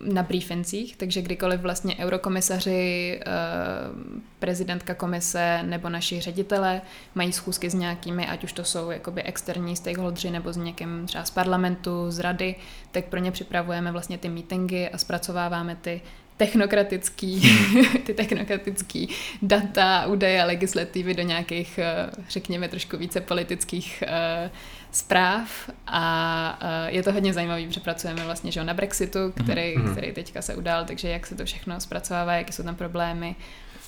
na 0.00 0.22
briefincích, 0.22 0.96
takže 0.96 1.22
kdykoliv 1.22 1.60
vlastně 1.60 1.96
eurokomisaři, 1.96 3.20
uh, 3.26 4.20
prezidentka 4.38 4.94
komise 4.94 5.62
nebo 5.62 5.88
naši 5.88 6.20
ředitele 6.20 6.80
mají 7.14 7.32
schůzky 7.32 7.70
s 7.70 7.74
nějakými, 7.74 8.26
ať 8.26 8.44
už 8.44 8.52
to 8.52 8.64
jsou 8.64 8.90
jakoby 8.90 9.22
externí 9.22 9.76
stakeholdři 9.76 10.30
nebo 10.30 10.52
s 10.52 10.56
někým 10.56 11.06
třeba 11.06 11.24
z 11.24 11.30
parlamentu, 11.30 12.10
z 12.10 12.18
rady, 12.18 12.54
tak 12.90 13.04
pro 13.04 13.20
ně 13.20 13.32
připravujeme 13.32 13.92
vlastně 13.92 14.18
ty 14.18 14.28
meetingy 14.28 14.88
a 14.88 14.98
zpracováváme 14.98 15.76
ty 15.76 16.00
technokratický, 16.36 17.58
ty 18.06 18.14
technokratický 18.14 19.08
data, 19.42 20.06
údaje 20.06 20.42
a 20.42 20.46
legislativy 20.46 21.14
do 21.14 21.22
nějakých, 21.22 21.78
eh, 21.78 22.10
řekněme, 22.28 22.68
trošku 22.68 22.96
více 22.96 23.20
politických 23.20 24.04
uh, 24.06 24.50
zpráv 24.90 25.70
a 25.86 26.58
uh, 26.62 26.94
je 26.94 27.02
to 27.02 27.12
hodně 27.12 27.32
zajímavý, 27.32 27.66
protože 27.66 27.80
pracujeme 27.80 28.24
vlastně 28.24 28.52
že 28.52 28.64
na 28.64 28.74
Brexitu, 28.74 29.18
který, 29.44 29.76
mm-hmm. 29.76 29.92
který 29.92 30.12
teďka 30.12 30.42
se 30.42 30.54
udál, 30.54 30.84
takže 30.84 31.08
jak 31.08 31.26
se 31.26 31.34
to 31.34 31.44
všechno 31.44 31.80
zpracovává, 31.80 32.34
jaké 32.34 32.52
jsou 32.52 32.62
tam 32.62 32.74
problémy. 32.74 33.36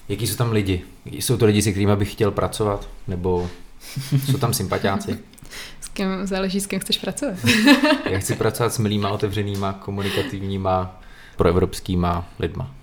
Jaký 0.08 0.26
jsou 0.26 0.36
tam 0.36 0.52
lidi? 0.52 0.82
Jsou 1.04 1.36
to 1.36 1.46
lidi, 1.46 1.62
se 1.62 1.70
kterými 1.70 1.96
bych 1.96 2.12
chtěl 2.12 2.30
pracovat? 2.30 2.88
Nebo 3.06 3.50
jsou 4.26 4.38
tam 4.38 4.54
sympatiáci? 4.54 5.18
S 5.80 5.88
kým 5.88 6.26
záleží, 6.26 6.60
s 6.60 6.66
kým 6.66 6.80
chceš 6.80 6.98
pracovat. 6.98 7.38
Já 8.10 8.18
chci 8.18 8.34
pracovat 8.34 8.74
s 8.74 8.78
milýma, 8.78 9.10
otevřenýma, 9.10 9.72
komunikativníma, 9.72 11.00
proevropskýma 11.38 12.28
lidma? 12.38 12.74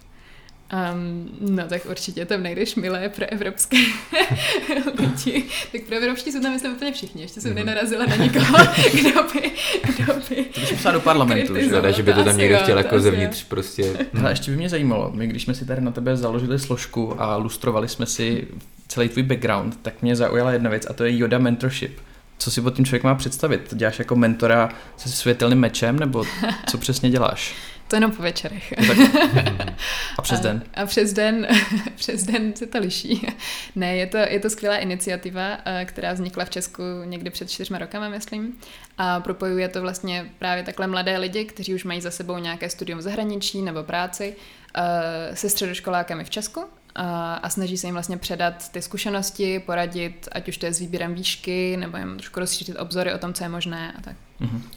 Um, 0.73 1.29
no 1.55 1.67
tak 1.67 1.85
určitě 1.85 2.25
tam 2.25 2.43
najdeš 2.43 2.75
milé 2.75 3.09
pro 3.09 3.25
evropské 3.29 3.77
lidi. 4.99 5.43
Tak 5.71 5.81
pro 5.81 5.95
evropští 5.95 6.31
jsou 6.31 6.41
tam 6.41 6.53
myslím 6.53 6.73
úplně 6.73 6.91
všichni. 6.91 7.21
Ještě 7.21 7.41
jsem 7.41 7.51
mm-hmm. 7.51 7.55
nenarazila 7.55 8.05
na 8.05 8.15
nikoho, 8.15 8.57
kdo 8.93 9.23
by... 9.33 9.51
Kdo 9.93 10.13
by 10.13 10.45
to 10.45 10.59
bych 10.59 10.85
do 10.93 10.99
parlamentu. 10.99 11.55
Že, 11.55 11.93
že 11.93 12.03
by 12.03 12.13
to 12.13 12.23
tam 12.23 12.37
někdo 12.37 12.57
chtěl 12.57 12.77
jako 12.77 12.99
zevnitř 12.99 13.43
prostě. 13.43 14.07
Ale 14.19 14.31
ještě 14.31 14.51
by 14.51 14.57
mě 14.57 14.69
zajímalo, 14.69 15.11
my 15.13 15.27
když 15.27 15.43
jsme 15.43 15.53
si 15.53 15.65
tady 15.65 15.81
na 15.81 15.91
tebe 15.91 16.17
založili 16.17 16.59
složku 16.59 17.21
a 17.21 17.35
lustrovali 17.35 17.89
jsme 17.89 18.05
si 18.05 18.47
celý 18.87 19.09
tvůj 19.09 19.23
background, 19.23 19.79
tak 19.81 20.01
mě 20.01 20.15
zaujala 20.15 20.51
jedna 20.51 20.69
věc 20.69 20.87
a 20.89 20.93
to 20.93 21.03
je 21.03 21.17
Yoda 21.17 21.37
Mentorship. 21.37 21.99
Co 22.37 22.51
si 22.51 22.61
pod 22.61 22.75
tím 22.75 22.85
člověk 22.85 23.03
má 23.03 23.15
představit? 23.15 23.73
Děláš 23.73 23.99
jako 23.99 24.15
mentora 24.15 24.69
se 24.97 25.09
světelným 25.09 25.59
mečem, 25.59 25.99
nebo 25.99 26.23
co 26.65 26.77
přesně 26.77 27.09
děláš? 27.09 27.55
To 27.87 27.95
jenom 27.95 28.11
po 28.11 28.23
večerech. 28.23 28.73
A 30.17 30.21
přes 30.21 30.39
den? 30.39 30.63
A, 30.73 30.81
a 30.81 30.85
přes 30.85 31.13
den, 31.13 31.47
přes 31.95 32.23
den 32.23 32.55
se 32.55 32.67
to 32.67 32.79
liší. 32.79 33.27
Ne, 33.75 33.95
je 33.95 34.07
to, 34.07 34.17
je 34.17 34.39
to 34.39 34.49
skvělá 34.49 34.77
iniciativa, 34.77 35.57
eh, 35.65 35.85
která 35.85 36.13
vznikla 36.13 36.45
v 36.45 36.49
Česku 36.49 36.81
někdy 37.05 37.29
před 37.29 37.49
čtyřma 37.49 37.77
rokama, 37.77 38.09
myslím. 38.09 38.53
A 38.97 39.19
propojuje 39.19 39.69
to 39.69 39.81
vlastně 39.81 40.31
právě 40.39 40.63
takhle 40.63 40.87
mladé 40.87 41.17
lidi, 41.17 41.45
kteří 41.45 41.75
už 41.75 41.83
mají 41.83 42.01
za 42.01 42.11
sebou 42.11 42.37
nějaké 42.37 42.69
studium 42.69 42.99
v 42.99 43.01
zahraničí 43.01 43.61
nebo 43.61 43.83
práci, 43.83 44.35
eh, 44.75 45.35
se 45.35 45.49
středoškolákami 45.49 46.23
v 46.23 46.29
Česku 46.29 46.63
a, 46.95 47.33
a 47.33 47.49
snaží 47.49 47.77
se 47.77 47.87
jim 47.87 47.95
vlastně 47.95 48.17
předat 48.17 48.71
ty 48.71 48.81
zkušenosti, 48.81 49.59
poradit, 49.59 50.29
ať 50.31 50.47
už 50.49 50.57
to 50.57 50.65
je 50.65 50.73
s 50.73 50.79
výběrem 50.79 51.13
výšky, 51.13 51.77
nebo 51.77 51.97
jim 51.97 52.17
trošku 52.17 52.39
rozšířit 52.39 52.79
obzory 52.79 53.13
o 53.13 53.17
tom, 53.17 53.33
co 53.33 53.43
je 53.43 53.49
možné 53.49 53.93
a 53.97 54.01
tak. 54.01 54.15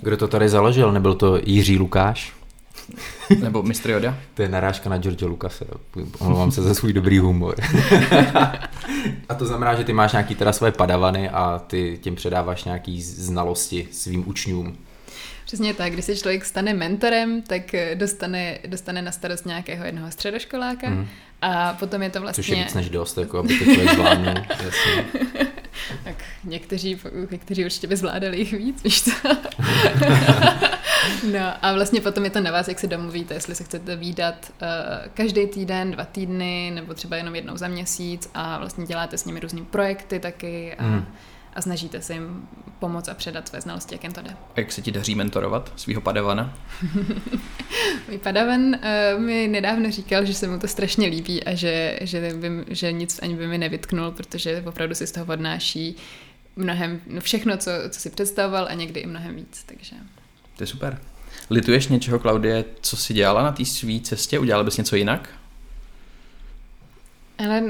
Kdo 0.00 0.16
to 0.16 0.28
tady 0.28 0.48
založil? 0.48 0.92
Nebyl 0.92 1.14
to 1.14 1.40
Jiří 1.44 1.78
Lukáš? 1.78 2.32
Nebo 3.40 3.62
mistr 3.62 3.90
Yoda? 3.90 4.18
To 4.34 4.42
je 4.42 4.48
narážka 4.48 4.90
na 4.90 4.98
George 4.98 5.22
Lucase. 5.22 5.64
Omlouvám 6.18 6.50
se 6.50 6.62
za 6.62 6.74
svůj 6.74 6.92
dobrý 6.92 7.18
humor. 7.18 7.54
a 9.28 9.34
to 9.34 9.46
znamená, 9.46 9.74
že 9.74 9.84
ty 9.84 9.92
máš 9.92 10.12
nějaký 10.12 10.34
teda 10.34 10.52
své 10.52 10.72
padavany 10.72 11.30
a 11.30 11.62
ty 11.66 11.98
tím 12.02 12.14
předáváš 12.14 12.64
nějaký 12.64 13.02
znalosti 13.02 13.88
svým 13.92 14.28
učňům. 14.28 14.76
Přesně 15.44 15.74
tak, 15.74 15.92
když 15.92 16.04
se 16.04 16.16
člověk 16.16 16.44
stane 16.44 16.74
mentorem, 16.74 17.42
tak 17.42 17.62
dostane, 17.94 18.58
dostane 18.66 19.02
na 19.02 19.12
starost 19.12 19.46
nějakého 19.46 19.84
jednoho 19.84 20.10
středoškoláka 20.10 20.90
mm. 20.90 21.08
a 21.42 21.72
potom 21.72 22.02
je 22.02 22.10
to 22.10 22.20
vlastně... 22.20 22.44
Což 22.44 22.48
je 22.48 22.64
víc 22.64 22.74
než 22.74 22.90
dost, 22.90 23.18
jako 23.18 23.38
aby 23.38 23.58
to 23.58 23.64
člověk 23.64 23.92
zvládnul, 23.92 24.34
jasně. 24.50 25.04
Tak 26.04 26.14
někteří, 26.44 27.00
někteří 27.30 27.64
určitě 27.64 27.86
by 27.86 27.96
zvládali 27.96 28.38
jich 28.38 28.52
víc, 28.52 28.82
víš 28.82 29.02
co? 29.02 29.10
no 31.32 31.64
a 31.64 31.72
vlastně 31.72 32.00
potom 32.00 32.24
je 32.24 32.30
to 32.30 32.40
na 32.40 32.50
vás, 32.50 32.68
jak 32.68 32.78
se 32.78 32.86
domluvíte, 32.86 33.34
jestli 33.34 33.54
se 33.54 33.64
chcete 33.64 33.96
výdat 33.96 34.52
uh, 34.62 34.68
každý 35.14 35.46
týden, 35.46 35.90
dva 35.90 36.04
týdny, 36.04 36.72
nebo 36.74 36.94
třeba 36.94 37.16
jenom 37.16 37.34
jednou 37.34 37.56
za 37.56 37.68
měsíc 37.68 38.30
a 38.34 38.58
vlastně 38.58 38.86
děláte 38.86 39.18
s 39.18 39.24
nimi 39.24 39.40
různý 39.40 39.64
projekty 39.64 40.20
taky 40.20 40.74
a, 40.74 40.82
mm. 40.82 41.06
a 41.54 41.62
snažíte 41.62 42.02
se 42.02 42.12
jim 42.12 42.48
pomoct 42.78 43.08
a 43.08 43.14
předat 43.14 43.48
své 43.48 43.60
znalosti, 43.60 43.94
jak 43.94 44.04
jen 44.04 44.12
to 44.12 44.22
jde. 44.22 44.30
A 44.56 44.60
jak 44.60 44.72
se 44.72 44.82
ti 44.82 44.90
daří 44.92 45.14
mentorovat 45.14 45.72
svého 45.76 46.00
padavana? 46.00 46.54
Můj 48.08 48.18
padavan 48.18 48.60
uh, 48.60 49.20
mi 49.20 49.48
nedávno 49.48 49.90
říkal, 49.90 50.24
že 50.24 50.34
se 50.34 50.48
mu 50.48 50.58
to 50.58 50.68
strašně 50.68 51.08
líbí 51.08 51.44
a 51.44 51.54
že, 51.54 51.98
že, 52.02 52.32
by, 52.34 52.64
že 52.68 52.92
nic 52.92 53.20
ani 53.22 53.36
by 53.36 53.46
mi 53.46 53.58
nevytknul, 53.58 54.10
protože 54.10 54.62
opravdu 54.66 54.94
si 54.94 55.06
z 55.06 55.12
toho 55.12 55.32
odnáší 55.32 55.96
mnohem, 56.58 57.00
no 57.06 57.20
všechno, 57.20 57.56
co, 57.56 57.70
co 57.90 58.00
si 58.00 58.10
představoval 58.10 58.66
a 58.70 58.74
někdy 58.74 59.00
i 59.00 59.06
mnohem 59.06 59.36
víc, 59.36 59.64
takže... 59.66 59.96
To 60.56 60.62
je 60.62 60.66
super. 60.66 61.00
Lituješ 61.50 61.88
něčeho, 61.88 62.18
Klaudie, 62.18 62.64
co 62.80 62.96
jsi 62.96 63.14
dělala 63.14 63.42
na 63.42 63.52
té 63.52 63.64
své 63.64 64.00
cestě? 64.00 64.38
Udělala 64.38 64.64
bys 64.64 64.76
něco 64.76 64.96
jinak? 64.96 65.28
Ale 67.38 67.62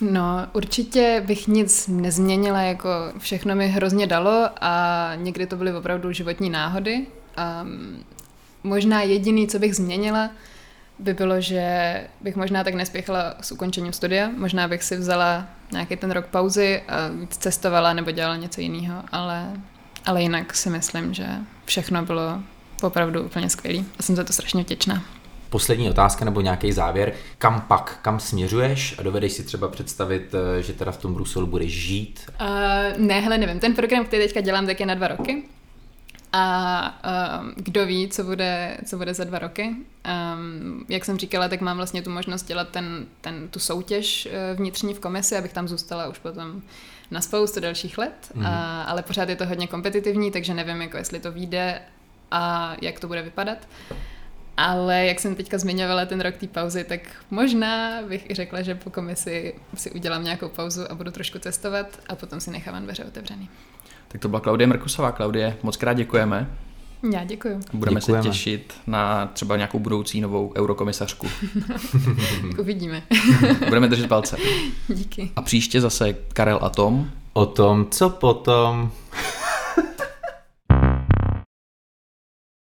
no, 0.00 0.46
určitě 0.52 1.22
bych 1.26 1.48
nic 1.48 1.88
nezměnila, 1.88 2.60
jako 2.60 2.88
všechno 3.18 3.54
mi 3.54 3.68
hrozně 3.68 4.06
dalo 4.06 4.48
a 4.60 5.12
někdy 5.14 5.46
to 5.46 5.56
byly 5.56 5.74
opravdu 5.74 6.12
životní 6.12 6.50
náhody. 6.50 7.06
Um, 7.62 8.04
možná 8.62 9.02
jediný, 9.02 9.48
co 9.48 9.58
bych 9.58 9.76
změnila, 9.76 10.30
by 10.98 11.14
bylo, 11.14 11.40
že 11.40 12.00
bych 12.20 12.36
možná 12.36 12.64
tak 12.64 12.74
nespěchala 12.74 13.34
s 13.40 13.52
ukončením 13.52 13.92
studia. 13.92 14.30
Možná 14.36 14.68
bych 14.68 14.82
si 14.82 14.96
vzala 14.96 15.46
nějaký 15.72 15.96
ten 15.96 16.10
rok 16.10 16.26
pauzy 16.26 16.82
a 16.88 16.94
cestovala 17.28 17.92
nebo 17.92 18.10
dělala 18.10 18.36
něco 18.36 18.60
jiného, 18.60 19.02
ale, 19.12 19.50
ale 20.06 20.22
jinak 20.22 20.56
si 20.56 20.70
myslím, 20.70 21.14
že 21.14 21.26
všechno 21.64 22.04
bylo 22.04 22.42
opravdu 22.86 23.22
úplně 23.22 23.50
skvělé 23.50 23.84
a 23.98 24.02
jsem 24.02 24.16
za 24.16 24.24
to 24.24 24.32
strašně 24.32 24.62
vděčná. 24.62 25.02
Poslední 25.50 25.90
otázka 25.90 26.24
nebo 26.24 26.40
nějaký 26.40 26.72
závěr. 26.72 27.12
Kam 27.38 27.60
pak, 27.60 27.98
kam 28.02 28.20
směřuješ 28.20 28.94
a 28.98 29.02
dovedeš 29.02 29.32
si 29.32 29.44
třeba 29.44 29.68
představit, 29.68 30.34
eh, 30.34 30.62
že 30.62 30.72
teda 30.72 30.92
v 30.92 30.96
tom 30.96 31.14
Bruselu 31.14 31.46
budeš 31.46 31.72
žít? 31.72 32.20
Uh, 32.40 33.06
ne, 33.06 33.20
hele, 33.20 33.38
nevím. 33.38 33.60
Ten 33.60 33.74
program, 33.74 34.04
který 34.04 34.22
teďka 34.22 34.40
dělám, 34.40 34.66
tak 34.66 34.80
je 34.80 34.86
na 34.86 34.94
dva 34.94 35.08
roky. 35.08 35.42
A 36.32 37.40
um, 37.40 37.52
kdo 37.56 37.86
ví, 37.86 38.08
co 38.08 38.24
bude, 38.24 38.76
co 38.84 38.96
bude 38.96 39.14
za 39.14 39.24
dva 39.24 39.38
roky. 39.38 39.62
Um, 39.64 40.86
jak 40.88 41.04
jsem 41.04 41.18
říkala, 41.18 41.48
tak 41.48 41.60
mám 41.60 41.76
vlastně 41.76 42.02
tu 42.02 42.10
možnost 42.10 42.42
dělat 42.42 42.68
ten, 42.68 43.06
ten, 43.20 43.48
tu 43.48 43.58
soutěž 43.58 44.26
uh, 44.26 44.58
vnitřní 44.58 44.94
v 44.94 45.00
komisi, 45.00 45.36
abych 45.36 45.52
tam 45.52 45.68
zůstala 45.68 46.08
už 46.08 46.18
potom 46.18 46.62
na 47.10 47.20
spoustu 47.20 47.60
dalších 47.60 47.98
let, 47.98 48.32
mm. 48.34 48.46
a, 48.46 48.82
ale 48.82 49.02
pořád 49.02 49.28
je 49.28 49.36
to 49.36 49.46
hodně 49.46 49.66
kompetitivní, 49.66 50.30
takže 50.30 50.54
nevím, 50.54 50.82
jako 50.82 50.96
jestli 50.96 51.20
to 51.20 51.32
vyjde 51.32 51.80
a 52.34 52.76
jak 52.82 53.00
to 53.00 53.08
bude 53.08 53.22
vypadat. 53.22 53.58
Ale 54.56 55.06
jak 55.06 55.20
jsem 55.20 55.34
teďka 55.34 55.58
zmiňovala 55.58 56.06
ten 56.06 56.20
rok 56.20 56.36
té 56.36 56.46
pauzy, 56.46 56.84
tak 56.84 57.00
možná 57.30 58.02
bych 58.08 58.30
i 58.30 58.34
řekla, 58.34 58.62
že 58.62 58.74
po 58.74 58.90
komisi 58.90 59.54
si 59.74 59.90
udělám 59.90 60.24
nějakou 60.24 60.48
pauzu 60.48 60.82
a 60.90 60.94
budu 60.94 61.10
trošku 61.10 61.38
cestovat 61.38 62.00
a 62.08 62.14
potom 62.14 62.40
si 62.40 62.50
nechávám 62.50 62.82
dveře 62.82 63.04
otevřený. 63.04 63.48
Tak 64.08 64.20
to 64.20 64.28
byla 64.28 64.40
Klaudie 64.40 64.66
Merkusová. 64.66 65.12
Klaudie, 65.12 65.56
moc 65.62 65.76
krát 65.76 65.92
děkujeme. 65.92 66.50
Já 67.12 67.24
děkuji. 67.24 67.60
Budeme 67.72 68.00
Děkujeme. 68.00 68.22
se 68.22 68.28
těšit 68.28 68.74
na 68.86 69.26
třeba 69.26 69.56
nějakou 69.56 69.78
budoucí 69.78 70.20
novou 70.20 70.52
eurokomisařku. 70.56 71.26
Uvidíme. 72.58 73.02
Budeme 73.68 73.88
držet 73.88 74.08
palce. 74.08 74.36
Díky. 74.88 75.30
A 75.36 75.42
příště 75.42 75.80
zase 75.80 76.12
Karel 76.12 76.58
a 76.62 76.68
Tom. 76.70 77.10
O 77.32 77.46
tom, 77.46 77.86
co 77.90 78.10
potom. 78.10 78.90